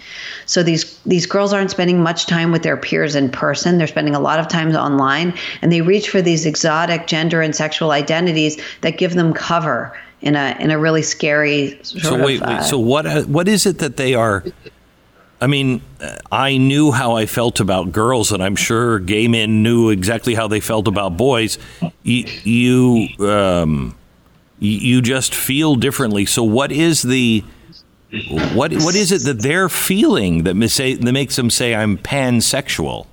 [0.45, 4.13] so these these girls aren't spending much time with their peers in person they're spending
[4.13, 8.61] a lot of time online and they reach for these exotic gender and sexual identities
[8.81, 12.63] that give them cover in a in a really scary so wait, of, uh, wait
[12.63, 14.43] so what what is it that they are
[15.41, 15.81] I mean,
[16.31, 20.47] I knew how I felt about girls, and I'm sure gay men knew exactly how
[20.47, 21.57] they felt about boys.
[22.03, 23.97] You, you, um,
[24.59, 26.27] you just feel differently.
[26.27, 27.43] So, what is the
[28.53, 33.07] what what is it that they're feeling that, that makes them say I'm pansexual?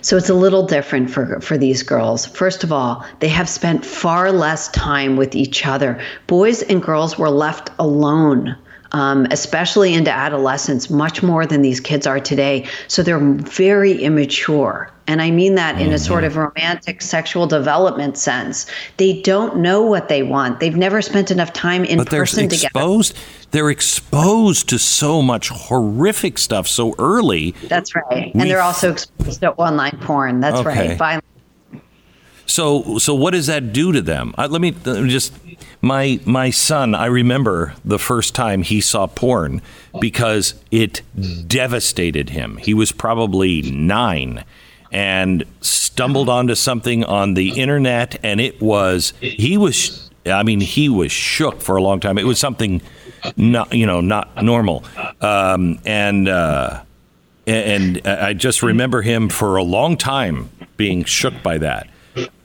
[0.00, 2.24] So it's a little different for for these girls.
[2.24, 6.00] First of all, they have spent far less time with each other.
[6.26, 8.56] Boys and girls were left alone
[8.94, 12.64] um, especially into adolescence, much more than these kids are today.
[12.86, 14.88] So they're very immature.
[15.08, 16.38] And I mean that in a sort mm-hmm.
[16.38, 18.70] of romantic sexual development sense.
[18.96, 20.60] They don't know what they want.
[20.60, 23.48] They've never spent enough time in but person they're exposed, together.
[23.50, 27.50] They're exposed to so much horrific stuff so early.
[27.64, 28.32] That's right.
[28.32, 30.38] And they're also exposed to online porn.
[30.38, 30.90] That's okay.
[30.90, 30.98] right.
[30.98, 31.33] Violent
[32.46, 34.34] so, so what does that do to them?
[34.36, 35.32] Uh, let me uh, just
[35.80, 36.94] my my son.
[36.94, 39.62] I remember the first time he saw porn
[40.00, 41.02] because it
[41.46, 42.56] devastated him.
[42.56, 44.44] He was probably nine
[44.92, 50.10] and stumbled onto something on the internet, and it was he was.
[50.26, 52.16] I mean, he was shook for a long time.
[52.16, 52.80] It was something
[53.36, 54.84] not you know not normal,
[55.20, 56.28] um, and.
[56.28, 56.82] Uh,
[57.46, 61.88] and I just remember him for a long time being shook by that.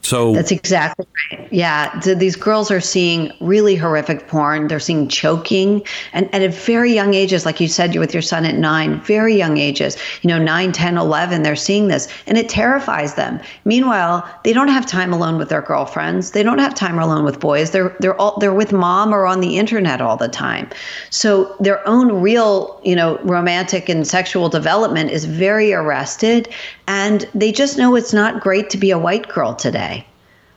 [0.02, 1.48] So that's exactly right.
[1.52, 4.68] Yeah, these girls are seeing really horrific porn.
[4.68, 5.84] They're seeing choking,
[6.14, 9.36] and, at very young ages, like you said, you with your son at nine, very
[9.36, 13.40] young ages, you know, 9, 10, 11, they're seeing this, and it terrifies them.
[13.66, 16.32] Meanwhile, they don't have time alone with their girlfriends.
[16.32, 17.72] They don't have time alone with boys.
[17.72, 20.70] They're they're all they're with mom or on the internet all the time.
[21.10, 26.48] So their own real, you know, romantic and sexual development is very arrested,
[26.88, 29.99] and they just know it's not great to be a white girl today.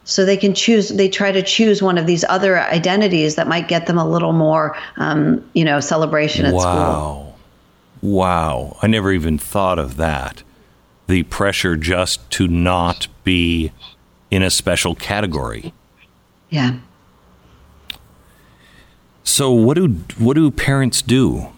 [0.04, 0.88] So they can choose.
[0.88, 4.32] They try to choose one of these other identities that might get them a little
[4.32, 6.60] more, um, you know, celebration at wow.
[6.60, 6.72] school.
[6.72, 7.34] Wow!
[8.02, 8.76] Wow!
[8.82, 10.42] I never even thought of that.
[11.06, 13.70] The pressure just to not be
[14.30, 15.72] in a special category.
[16.50, 16.78] Yeah.
[19.24, 19.88] So what do
[20.18, 21.48] what do parents do?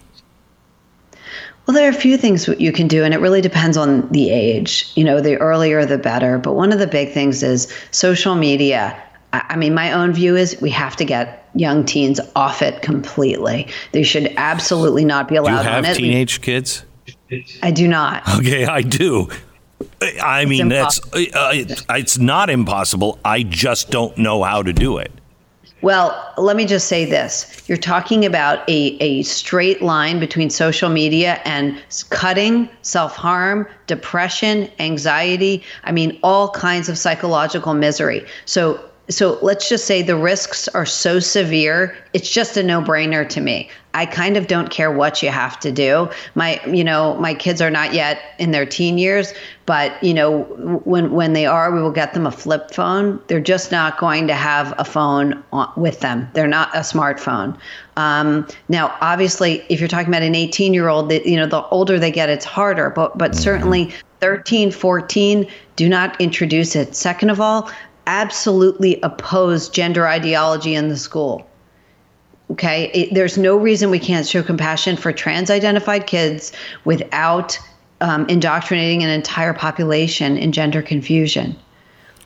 [1.66, 4.30] Well, there are a few things you can do, and it really depends on the
[4.30, 4.90] age.
[4.96, 6.38] You know, the earlier the better.
[6.38, 9.00] But one of the big things is social media.
[9.32, 13.66] I mean, my own view is we have to get young teens off it completely.
[13.92, 15.94] They should absolutely not be allowed do you have on it.
[15.96, 16.84] teenage kids?
[17.62, 18.22] I do not.
[18.38, 19.28] Okay, I do.
[20.22, 23.18] I mean, that's uh, it's not impossible.
[23.24, 25.10] I just don't know how to do it.
[25.84, 27.62] Well, let me just say this.
[27.68, 31.76] You're talking about a, a straight line between social media and
[32.08, 35.62] cutting, self harm, depression, anxiety.
[35.84, 38.24] I mean, all kinds of psychological misery.
[38.46, 43.40] So so let's just say the risks are so severe it's just a no-brainer to
[43.40, 43.68] me.
[43.92, 46.08] I kind of don't care what you have to do.
[46.34, 49.34] My you know my kids are not yet in their teen years
[49.66, 50.42] but you know
[50.84, 53.20] when when they are we will get them a flip phone.
[53.26, 55.42] They're just not going to have a phone
[55.76, 56.28] with them.
[56.32, 57.58] They're not a smartphone.
[57.96, 61.98] Um, now obviously if you're talking about an 18 year old you know the older
[61.98, 63.40] they get it's harder but but mm-hmm.
[63.40, 66.94] certainly 13 14 do not introduce it.
[66.94, 67.70] Second of all
[68.06, 71.46] absolutely oppose gender ideology in the school.
[72.50, 76.52] Okay, it, there's no reason we can't show compassion for trans identified kids
[76.84, 77.58] without
[78.00, 81.56] um, indoctrinating an entire population in gender confusion.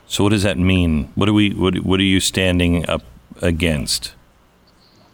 [0.09, 1.11] So, what does that mean?
[1.15, 1.51] What are we?
[1.51, 3.03] What, what are you standing up
[3.43, 4.15] against?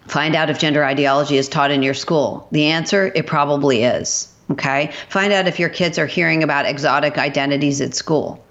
[0.06, 2.48] Find out if gender ideology is taught in your school.
[2.52, 4.32] The answer: it probably is.
[4.50, 4.92] Okay.
[5.08, 8.43] Find out if your kids are hearing about exotic identities at school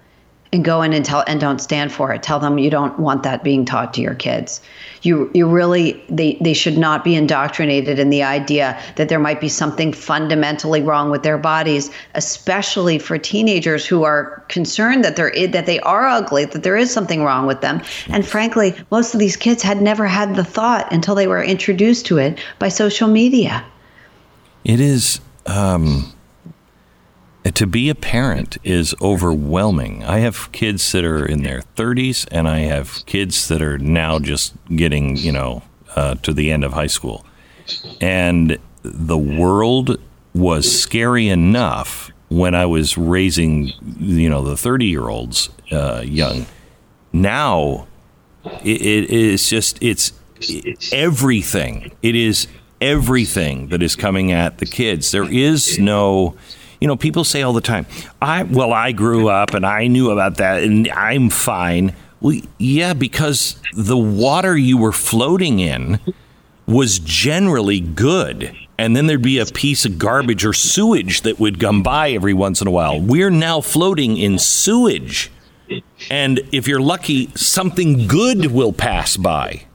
[0.53, 2.21] and go in and tell and don't stand for it.
[2.21, 4.61] Tell them you don't want that being taught to your kids.
[5.01, 9.41] You you really they they should not be indoctrinated in the idea that there might
[9.41, 15.33] be something fundamentally wrong with their bodies, especially for teenagers who are concerned that they're
[15.47, 17.81] that they are ugly, that there is something wrong with them.
[18.09, 22.05] And frankly, most of these kids had never had the thought until they were introduced
[22.05, 23.65] to it by social media.
[24.63, 26.13] It is um
[27.43, 30.03] to be a parent is overwhelming.
[30.03, 34.19] I have kids that are in their 30s, and I have kids that are now
[34.19, 35.63] just getting, you know,
[35.95, 37.25] uh, to the end of high school.
[37.99, 39.99] And the world
[40.33, 46.45] was scary enough when I was raising, you know, the 30 year olds uh, young.
[47.11, 47.87] Now,
[48.63, 50.13] it, it is just, it's
[50.91, 51.91] everything.
[52.01, 52.47] It is
[52.81, 55.11] everything that is coming at the kids.
[55.11, 56.35] There is no
[56.79, 57.85] you know, people say all the time,
[58.21, 61.95] I well, I grew up and I knew about that and I'm fine.
[62.21, 65.99] Well, yeah, because the water you were floating in
[66.65, 68.55] was generally good.
[68.77, 72.33] And then there'd be a piece of garbage or sewage that would come by every
[72.33, 72.99] once in a while.
[72.99, 75.31] We're now floating in sewage.
[76.09, 79.65] And if you're lucky, something good will pass by.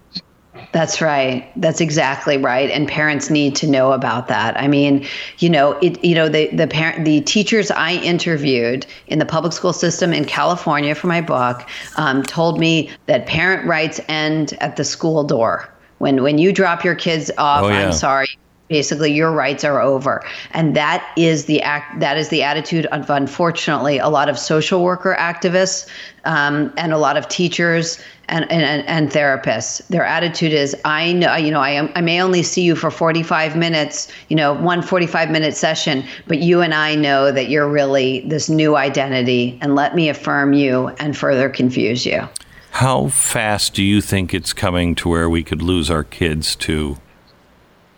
[0.73, 1.51] That's right.
[1.57, 2.71] That's exactly right.
[2.71, 4.57] And parents need to know about that.
[4.59, 5.07] I mean,
[5.39, 9.53] you know, it you know, the the parent the teachers I interviewed in the public
[9.55, 14.77] school system in California for my book um, told me that parent rights end at
[14.77, 15.69] the school door.
[15.99, 17.87] When when you drop your kids off, oh, yeah.
[17.87, 18.29] I'm sorry,
[18.69, 20.23] basically your rights are over.
[20.53, 24.83] And that is the act that is the attitude of unfortunately a lot of social
[24.83, 25.89] worker activists
[26.25, 29.87] um, and a lot of teachers and, and and therapists.
[29.89, 32.91] Their attitude is i know you know I, am, I may only see you for
[32.91, 37.69] 45 minutes you know one 45 minute session but you and i know that you're
[37.69, 42.29] really this new identity and let me affirm you and further confuse you.
[42.73, 46.99] How fast do you think it's coming to where we could lose our kids to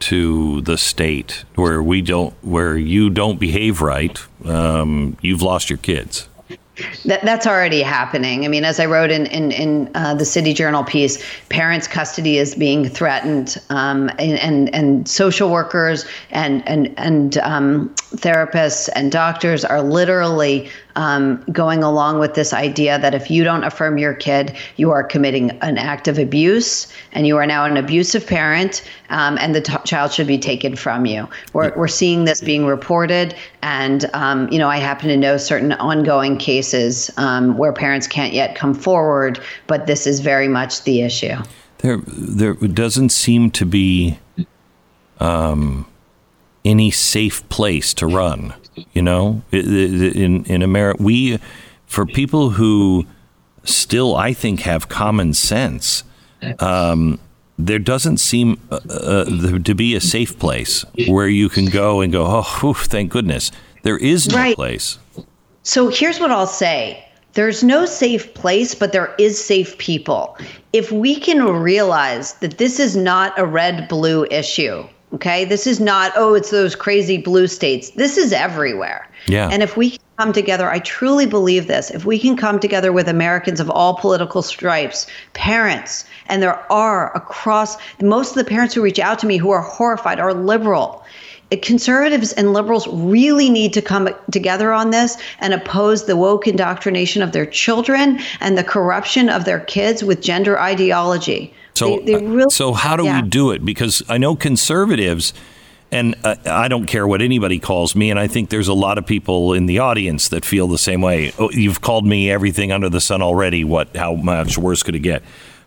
[0.00, 5.78] to the state where we don't where you don't behave right um, you've lost your
[5.78, 6.28] kids
[7.04, 8.44] that, that's already happening.
[8.44, 12.38] I mean, as I wrote in in, in uh, the City Journal piece, parents' custody
[12.38, 19.12] is being threatened, um, and, and, and social workers and and and um, therapists and
[19.12, 20.70] doctors are literally
[21.00, 25.02] um, going along with this idea that if you don't affirm your kid, you are
[25.02, 29.62] committing an act of abuse and you are now an abusive parent um, and the
[29.62, 31.26] t- child should be taken from you.
[31.54, 33.34] We're, we're seeing this being reported.
[33.62, 38.34] And, um, you know, I happen to know certain ongoing cases um, where parents can't
[38.34, 41.36] yet come forward, but this is very much the issue.
[41.78, 44.18] There, there doesn't seem to be
[45.18, 45.86] um,
[46.62, 48.52] any safe place to run.
[48.92, 51.38] You know, in in America, we
[51.86, 53.06] for people who
[53.64, 56.04] still, I think, have common sense.
[56.58, 57.18] Um,
[57.58, 62.12] there doesn't seem uh, uh, to be a safe place where you can go and
[62.12, 63.52] go, oh, whew, thank goodness.
[63.82, 64.56] There is no right.
[64.56, 64.98] place.
[65.62, 67.04] So here's what I'll say.
[67.34, 70.36] There's no safe place, but there is safe people.
[70.72, 74.84] If we can realize that this is not a red blue issue,
[75.14, 75.44] okay?
[75.44, 77.90] This is not, oh, it's those crazy blue states.
[77.90, 79.08] This is everywhere.
[79.26, 79.48] Yeah.
[79.50, 81.90] And if we come together, I truly believe this.
[81.90, 87.14] If we can come together with Americans of all political stripes, parents, and there are
[87.16, 91.04] across most of the parents who reach out to me who are horrified are liberal
[91.52, 96.46] uh, conservatives and liberals really need to come together on this and oppose the woke
[96.46, 101.52] indoctrination of their children and the corruption of their kids with gender ideology.
[101.74, 103.22] So, they, they uh, really, so how do yeah.
[103.22, 103.64] we do it?
[103.64, 105.32] Because I know conservatives,
[105.92, 108.98] and uh, I don't care what anybody calls me, and I think there's a lot
[108.98, 111.32] of people in the audience that feel the same way.
[111.38, 113.64] Oh, you've called me everything under the sun already.
[113.64, 113.96] What?
[113.96, 115.22] How much worse could it get?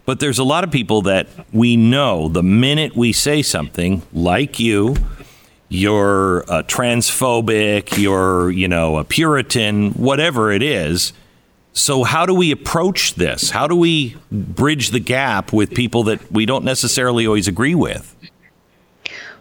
[0.05, 4.59] But there's a lot of people that we know the minute we say something, like
[4.59, 4.97] you,
[5.69, 11.13] you're a transphobic, you're, you know, a Puritan, whatever it is.
[11.73, 13.49] So, how do we approach this?
[13.49, 18.15] How do we bridge the gap with people that we don't necessarily always agree with?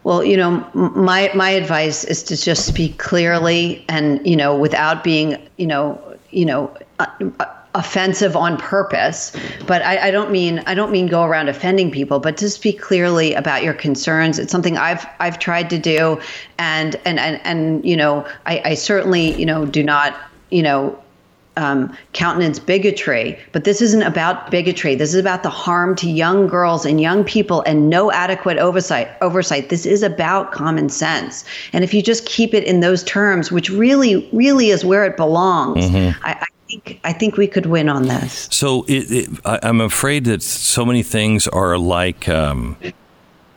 [0.04, 5.04] Well, you know, my my advice is to just speak clearly and you know without
[5.04, 6.76] being you know you know.
[6.98, 7.06] Uh,
[7.38, 9.34] uh, offensive on purpose
[9.66, 12.78] but I, I, don't mean i don't mean go around offending people but to speak
[12.78, 16.20] clearly about your concerns it's something i've i've tried to do
[16.58, 20.14] and and and, and you know I, I certainly you know do not
[20.50, 21.01] you know
[21.56, 24.94] um, countenance bigotry, but this isn't about bigotry.
[24.94, 29.08] This is about the harm to young girls and young people and no adequate oversight.
[29.20, 29.68] Oversight.
[29.68, 31.44] This is about common sense.
[31.72, 35.16] And if you just keep it in those terms, which really, really is where it
[35.16, 36.18] belongs, mm-hmm.
[36.24, 38.48] I, I think I think we could win on this.
[38.50, 42.28] So it, it, I, am afraid that so many things are like.
[42.28, 42.76] Um,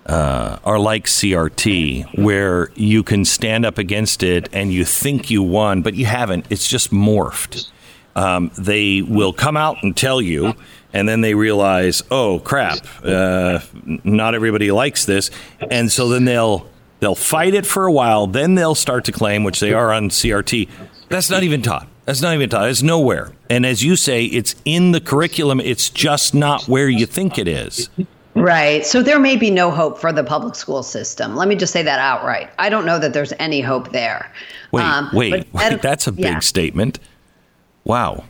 [0.05, 5.41] uh, are like CRT, where you can stand up against it and you think you
[5.41, 6.45] won, but you haven't.
[6.51, 7.71] It's just morphed.
[8.15, 10.53] Um, they will come out and tell you,
[10.93, 15.31] and then they realize, oh crap, uh, not everybody likes this,
[15.69, 16.69] and so then they'll
[17.01, 18.27] they'll fight it for a while.
[18.27, 20.69] Then they'll start to claim, which they are on CRT.
[21.09, 21.87] That's not even taught.
[22.05, 22.69] That's not even taught.
[22.69, 23.31] It's nowhere.
[23.49, 25.59] And as you say, it's in the curriculum.
[25.59, 27.89] It's just not where you think it is.
[28.35, 28.85] Right.
[28.85, 31.35] So there may be no hope for the public school system.
[31.35, 32.49] Let me just say that outright.
[32.59, 34.31] I don't know that there's any hope there.
[34.71, 35.81] Wait, um, wait, wait.
[35.81, 36.39] That's a big yeah.
[36.39, 36.99] statement.
[37.85, 38.23] Wow.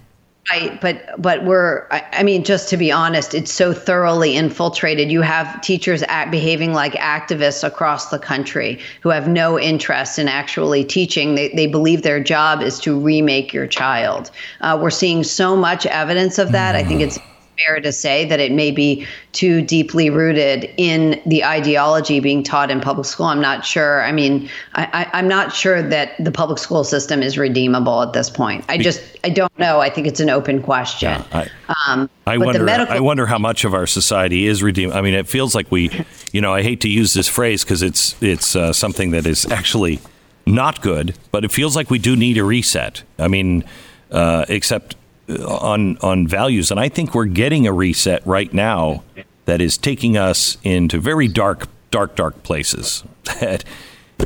[0.52, 5.12] Right, but but we're I mean just to be honest, it's so thoroughly infiltrated.
[5.12, 10.28] You have teachers act, behaving like activists across the country who have no interest in
[10.28, 11.34] actually teaching.
[11.34, 14.30] They they believe their job is to remake your child.
[14.62, 16.76] Uh, we're seeing so much evidence of that.
[16.76, 17.18] I think it's
[17.58, 22.72] fair to say that it may be too deeply rooted in the ideology being taught
[22.72, 23.26] in public school.
[23.26, 24.04] I'm not sure.
[24.04, 28.30] I mean, I, am not sure that the public school system is redeemable at this
[28.30, 28.66] point.
[28.70, 29.80] I just, I don't know.
[29.80, 31.10] I think it's an open question.
[31.10, 32.64] Yeah, I, um, I wonder.
[32.64, 34.98] Medical- I wonder how much of our society is redeemable.
[34.98, 35.92] I mean, it feels like we,
[36.32, 39.46] you know, I hate to use this phrase because it's it's uh, something that is
[39.52, 40.00] actually
[40.46, 43.04] not good, but it feels like we do need a reset.
[43.18, 43.64] I mean,
[44.12, 44.96] uh, except
[45.30, 49.04] on on values, and I think we're getting a reset right now
[49.46, 53.04] that is taking us into very dark, dark, dark places.
[53.40, 53.64] That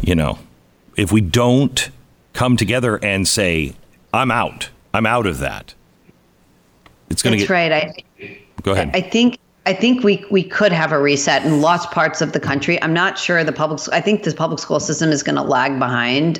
[0.03, 0.39] you know,
[0.97, 1.89] if we don't
[2.33, 3.73] come together and say,
[4.13, 5.73] "I'm out," I'm out of that.
[7.09, 7.71] It's going to get That's right.
[7.71, 8.91] I go ahead.
[8.93, 9.39] I think
[9.69, 12.81] I think we we could have a reset in lots parts of the country.
[12.81, 13.79] I'm not sure the public.
[13.91, 16.39] I think the public school system is going to lag behind,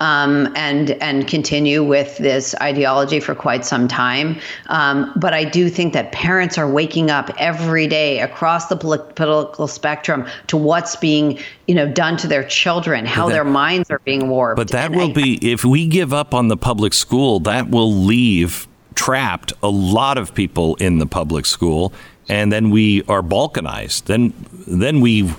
[0.00, 4.40] um, and and continue with this ideology for quite some time.
[4.68, 9.66] Um, but I do think that parents are waking up every day across the political
[9.66, 14.00] spectrum to what's being you know done to their children, how that, their minds are
[14.06, 14.56] being warped.
[14.56, 17.92] But that will I, be if we give up on the public school, that will
[17.92, 21.92] leave trapped a lot of people in the public school
[22.30, 24.04] and then we are balkanized.
[24.04, 24.32] Then
[24.66, 25.30] then we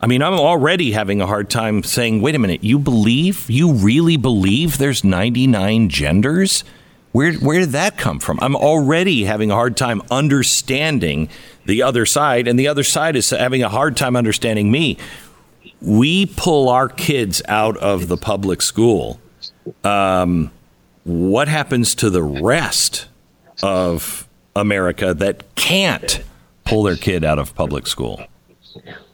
[0.00, 3.72] I mean, I'm already having a hard time saying, wait a minute, you believe, you
[3.72, 6.62] really believe there's 99 genders?
[7.12, 8.38] Where, where did that come from?
[8.42, 11.30] I'm already having a hard time understanding
[11.64, 14.98] the other side, and the other side is having a hard time understanding me.
[15.80, 19.20] We pull our kids out of the public school.
[19.84, 20.50] Um,
[21.04, 23.06] what happens to the rest
[23.62, 26.22] of America that can't
[26.64, 28.20] pull their kid out of public school?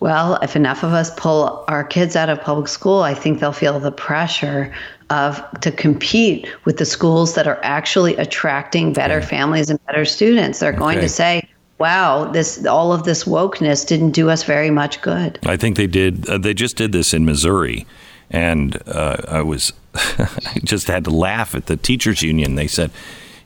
[0.01, 3.53] Well, if enough of us pull our kids out of public school, I think they'll
[3.53, 4.73] feel the pressure
[5.11, 10.61] of to compete with the schools that are actually attracting better families and better students.
[10.61, 11.07] They're going okay.
[11.07, 15.57] to say, "Wow, this all of this wokeness didn't do us very much good." I
[15.57, 16.29] think they did.
[16.29, 17.87] Uh, they just did this in Missouri,
[18.31, 22.55] and uh, I was I just had to laugh at the teachers union.
[22.55, 22.91] They said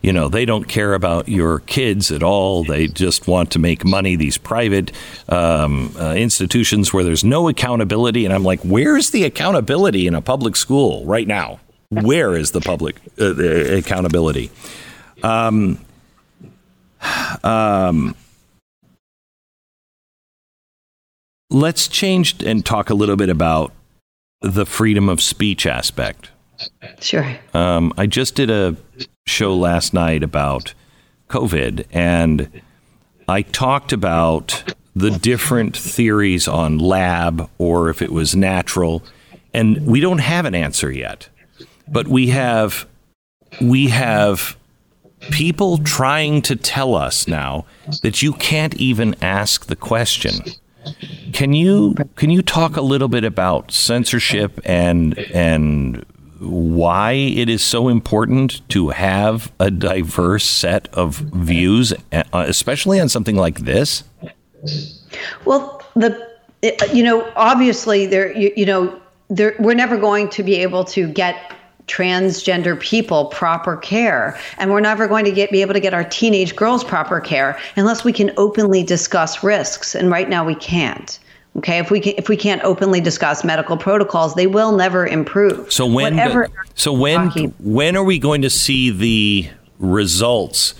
[0.04, 2.62] you know, they don't care about your kids at all.
[2.62, 4.16] They just want to make money.
[4.16, 4.92] These private
[5.30, 10.20] um, uh, institutions where there's no accountability, and I'm like, where's the accountability in a
[10.20, 11.58] public school right now?
[11.88, 13.34] Where is the public uh,
[13.78, 14.50] accountability?
[15.22, 15.82] Um,
[17.42, 18.14] um,
[21.48, 23.72] let's change and talk a little bit about
[24.42, 26.28] the freedom of speech aspect.
[27.00, 27.38] Sure.
[27.54, 28.76] Um, I just did a
[29.26, 30.74] show last night about
[31.28, 32.62] COVID, and
[33.26, 39.02] I talked about the different theories on lab or if it was natural,
[39.52, 41.28] and we don't have an answer yet.
[41.88, 42.86] But we have
[43.60, 44.56] we have
[45.30, 47.64] people trying to tell us now
[48.02, 50.34] that you can't even ask the question.
[51.32, 56.04] Can you can you talk a little bit about censorship and and
[56.44, 63.08] why it is so important to have a diverse set of views, uh, especially on
[63.08, 64.04] something like this?
[65.44, 66.34] Well, the
[66.92, 71.06] you know obviously there you, you know there we're never going to be able to
[71.08, 71.52] get
[71.86, 76.04] transgender people proper care and we're never going to get be able to get our
[76.04, 81.18] teenage girls proper care unless we can openly discuss risks and right now we can't
[81.56, 85.72] Okay, if we can, if we can't openly discuss medical protocols, they will never improve.
[85.72, 89.48] So when Whatever so when talking, when are we going to see the
[89.78, 90.74] results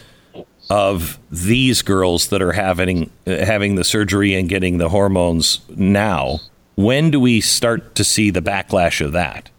[0.71, 6.41] of these girls that are having having the surgery and getting the hormones now?
[6.75, 9.51] When do we start to see the backlash of that?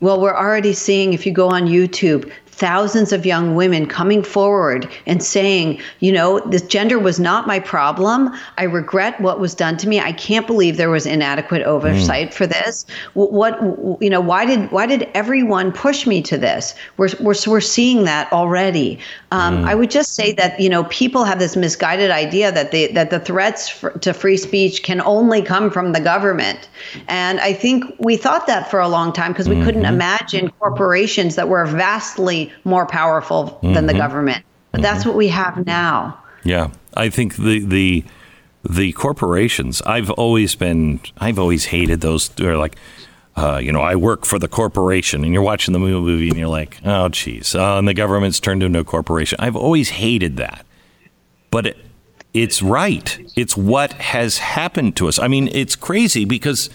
[0.00, 2.30] Well, we're already seeing if you go on YouTube,
[2.62, 7.58] thousands of young women coming forward and saying, you know, this gender was not my
[7.58, 8.30] problem.
[8.56, 9.98] I regret what was done to me.
[9.98, 12.32] I can't believe there was inadequate oversight mm.
[12.32, 12.86] for this.
[13.14, 13.60] What,
[14.00, 16.76] you know, why did why did everyone push me to this?
[16.98, 19.00] We're we're, we're seeing that already.
[19.32, 19.68] Um, mm.
[19.68, 23.10] I would just say that you know people have this misguided idea that the that
[23.10, 26.68] the threats for, to free speech can only come from the government,
[27.08, 29.64] and I think we thought that for a long time because we mm-hmm.
[29.64, 33.74] couldn't imagine corporations that were vastly more powerful mm-hmm.
[33.74, 34.02] than the mm-hmm.
[34.02, 34.44] government.
[34.70, 34.82] But mm-hmm.
[34.82, 36.18] that's what we have now.
[36.44, 38.04] Yeah, I think the the
[38.68, 39.82] the corporations.
[39.82, 41.00] I've always been.
[41.18, 42.28] I've always hated those.
[42.30, 42.76] They're like.
[43.34, 46.48] Uh, you know, I work for the corporation, and you're watching the movie, and you're
[46.48, 49.38] like, "Oh, geez," uh, and the government's turned into a corporation.
[49.40, 50.66] I've always hated that,
[51.50, 51.78] but it,
[52.34, 53.18] it's right.
[53.34, 55.18] It's what has happened to us.
[55.18, 56.68] I mean, it's crazy because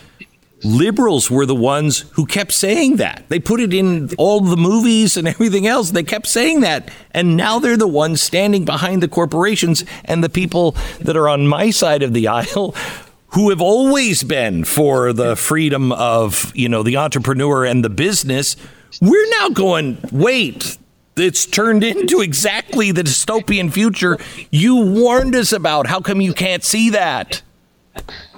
[0.64, 3.26] liberals were the ones who kept saying that.
[3.30, 5.92] They put it in all the movies and everything else.
[5.92, 6.90] They kept saying that.
[7.12, 11.48] And now they're the ones standing behind the corporations and the people that are on
[11.48, 12.76] my side of the aisle
[13.32, 18.56] who have always been for the freedom of, you know, the entrepreneur and the business.
[19.02, 20.78] We're now going, wait,
[21.18, 24.18] it's turned into exactly the dystopian future
[24.50, 25.88] you warned us about.
[25.88, 27.42] How come you can't see that?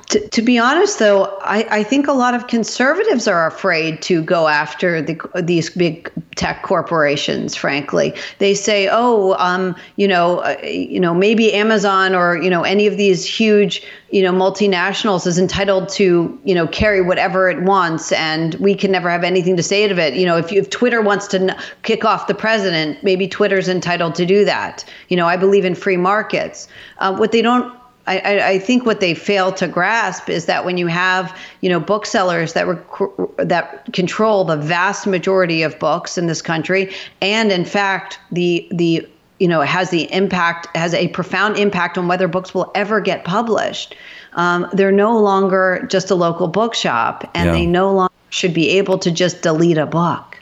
[0.10, 4.24] To, to, be honest, though, I, I, think a lot of conservatives are afraid to
[4.24, 7.55] go after the, these big tech corporations.
[7.55, 12.64] Frankly, they say, "Oh, um, you know, uh, you know, maybe Amazon or you know
[12.64, 17.62] any of these huge, you know, multinationals is entitled to you know carry whatever it
[17.62, 20.16] wants, and we can never have anything to say to it.
[20.16, 23.70] You know, if, you, if Twitter wants to n- kick off the president, maybe Twitter's
[23.70, 24.84] entitled to do that.
[25.10, 26.68] You know, I believe in free markets.
[26.97, 27.79] Uh, what they don't
[28.10, 31.80] I, I, think what they fail to grasp is that when you have, you know,
[31.80, 36.91] booksellers that rec- that control the vast majority of books in this country,
[37.22, 39.07] and in fact, the the
[39.38, 43.26] you know has the impact has a profound impact on whether books will ever get
[43.26, 43.95] published.
[44.34, 47.51] Um, they're no longer just a local bookshop, and yeah.
[47.51, 50.38] they no longer should be able to just delete a book.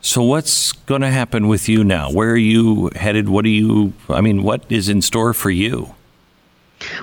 [0.00, 2.10] So what's going to happen with you now?
[2.10, 3.28] Where are you headed?
[3.28, 3.92] What are you?
[4.08, 5.94] I mean, what is in store for you?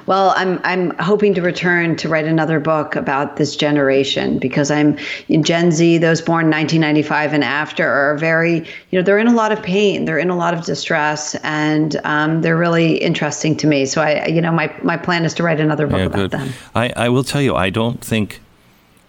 [0.05, 4.97] Well, I'm I'm hoping to return to write another book about this generation because I'm
[5.29, 5.99] in Gen Z.
[5.99, 8.59] Those born 1995 and after are very,
[8.89, 11.99] you know, they're in a lot of pain, they're in a lot of distress, and
[12.03, 13.85] um, they're really interesting to me.
[13.85, 16.31] So I, you know, my my plan is to write another book yeah, about good.
[16.31, 16.49] them.
[16.73, 18.41] I I will tell you, I don't think.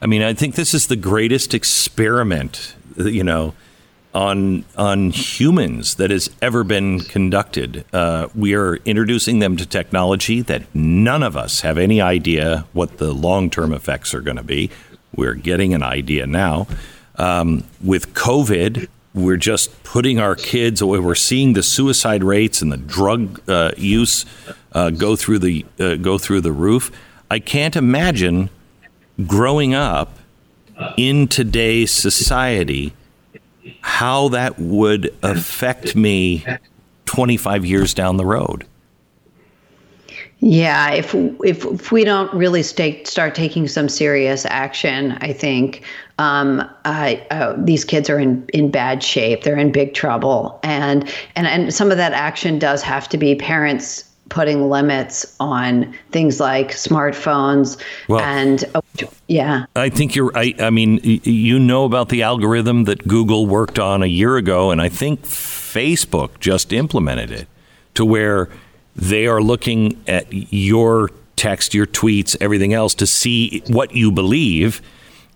[0.00, 3.54] I mean, I think this is the greatest experiment, you know,
[4.14, 7.84] on on humans that has ever been conducted.
[7.92, 12.98] Uh, we are introducing them to technology that none of us have any idea what
[12.98, 14.70] the long term effects are going to be.
[15.14, 16.66] We're getting an idea now.
[17.16, 21.00] Um, with COVID, we're just putting our kids away.
[21.00, 24.24] We're seeing the suicide rates and the drug uh, use
[24.72, 26.90] uh, go through the uh, go through the roof.
[27.30, 28.48] I can't imagine
[29.26, 30.18] growing up
[30.96, 32.94] in today's society
[33.80, 36.44] how that would affect me
[37.06, 38.66] 25 years down the road.
[40.40, 45.82] Yeah, if if, if we don't really stay, start taking some serious action, I think
[46.18, 49.42] um, uh, these kids are in, in bad shape.
[49.42, 53.34] They're in big trouble, and and and some of that action does have to be
[53.34, 58.80] parents putting limits on things like smartphones well, and uh,
[59.26, 59.66] yeah.
[59.76, 64.02] I think you're I, I mean you know about the algorithm that google worked on
[64.02, 67.48] a year ago and i think facebook just implemented it
[67.94, 68.48] to where
[68.94, 74.82] they are looking at your text your tweets everything else to see what you believe.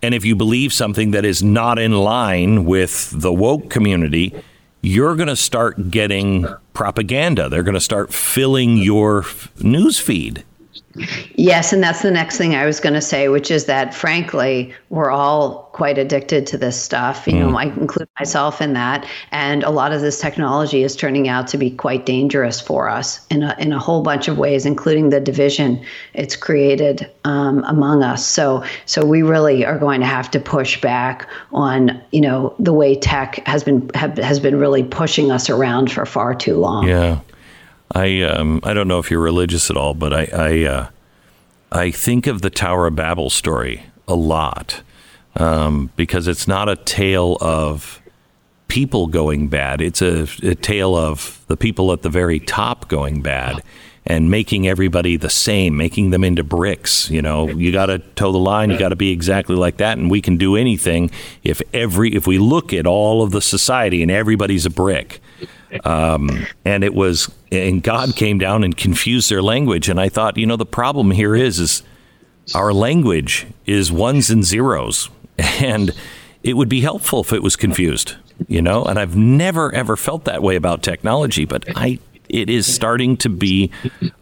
[0.02, 4.34] And if you believe something that is not in line with the woke community
[4.82, 7.48] you're going to start getting propaganda.
[7.48, 9.24] They're going to start filling your
[9.60, 10.44] news feed.
[11.36, 14.74] Yes, and that's the next thing I was going to say, which is that frankly,
[14.90, 17.26] we're all quite addicted to this stuff.
[17.26, 17.50] You mm.
[17.50, 21.46] know, I include myself in that, and a lot of this technology is turning out
[21.48, 25.08] to be quite dangerous for us in a in a whole bunch of ways, including
[25.08, 25.82] the division
[26.14, 28.24] it's created um, among us.
[28.24, 32.72] So, so we really are going to have to push back on you know the
[32.72, 36.86] way tech has been have, has been really pushing us around for far too long.
[36.86, 37.20] Yeah.
[37.94, 40.88] I um, I don't know if you're religious at all, but I I, uh,
[41.70, 44.82] I think of the Tower of Babel story a lot
[45.36, 48.00] um, because it's not a tale of
[48.68, 49.80] people going bad.
[49.80, 53.62] It's a, a, tale of the people at the very top going bad
[54.06, 57.10] and making everybody the same, making them into bricks.
[57.10, 58.70] You know, you got to toe the line.
[58.70, 61.10] You got to be exactly like that, and we can do anything
[61.42, 65.20] if every if we look at all of the society and everybody's a brick.
[65.84, 69.88] Um, and it was, and God came down and confused their language.
[69.88, 71.82] And I thought, you know, the problem here is, is
[72.54, 75.08] our language is ones and zeros,
[75.38, 75.94] and
[76.42, 78.16] it would be helpful if it was confused,
[78.48, 78.84] you know.
[78.84, 83.28] And I've never ever felt that way about technology, but I, it is starting to
[83.28, 83.70] be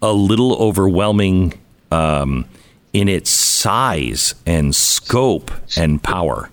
[0.03, 1.55] a little overwhelming
[1.91, 2.47] um,
[2.93, 6.51] in its size and scope and power.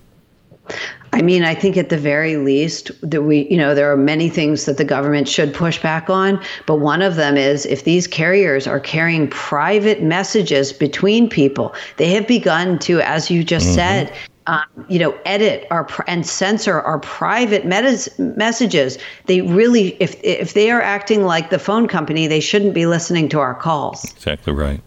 [1.12, 4.28] I mean, I think at the very least that we, you know, there are many
[4.28, 8.06] things that the government should push back on, but one of them is if these
[8.06, 13.74] carriers are carrying private messages between people, they have begun to, as you just mm-hmm.
[13.76, 14.12] said,
[14.48, 18.98] um, you know, edit our and censor our private messages.
[19.26, 23.28] They really, if if they are acting like the phone company, they shouldn't be listening
[23.28, 24.04] to our calls.
[24.04, 24.80] Exactly right.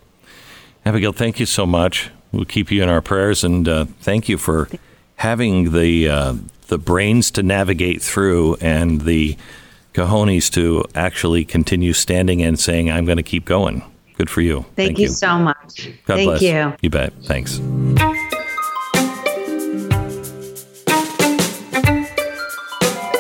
[0.84, 2.09] Abigail, thank you so much.
[2.32, 4.68] We'll keep you in our prayers, and uh, thank you for
[5.18, 6.36] having the uh,
[6.68, 9.38] the brains to navigate through and the
[9.93, 13.84] cojones to actually continue standing and saying, "I'm going to keep going."
[14.18, 14.62] Good for you.
[14.62, 15.89] Thank, Thank you, you, so much.
[16.05, 16.41] God Thank bless.
[16.41, 16.74] you.
[16.82, 17.14] You bet.
[17.24, 17.59] Thanks.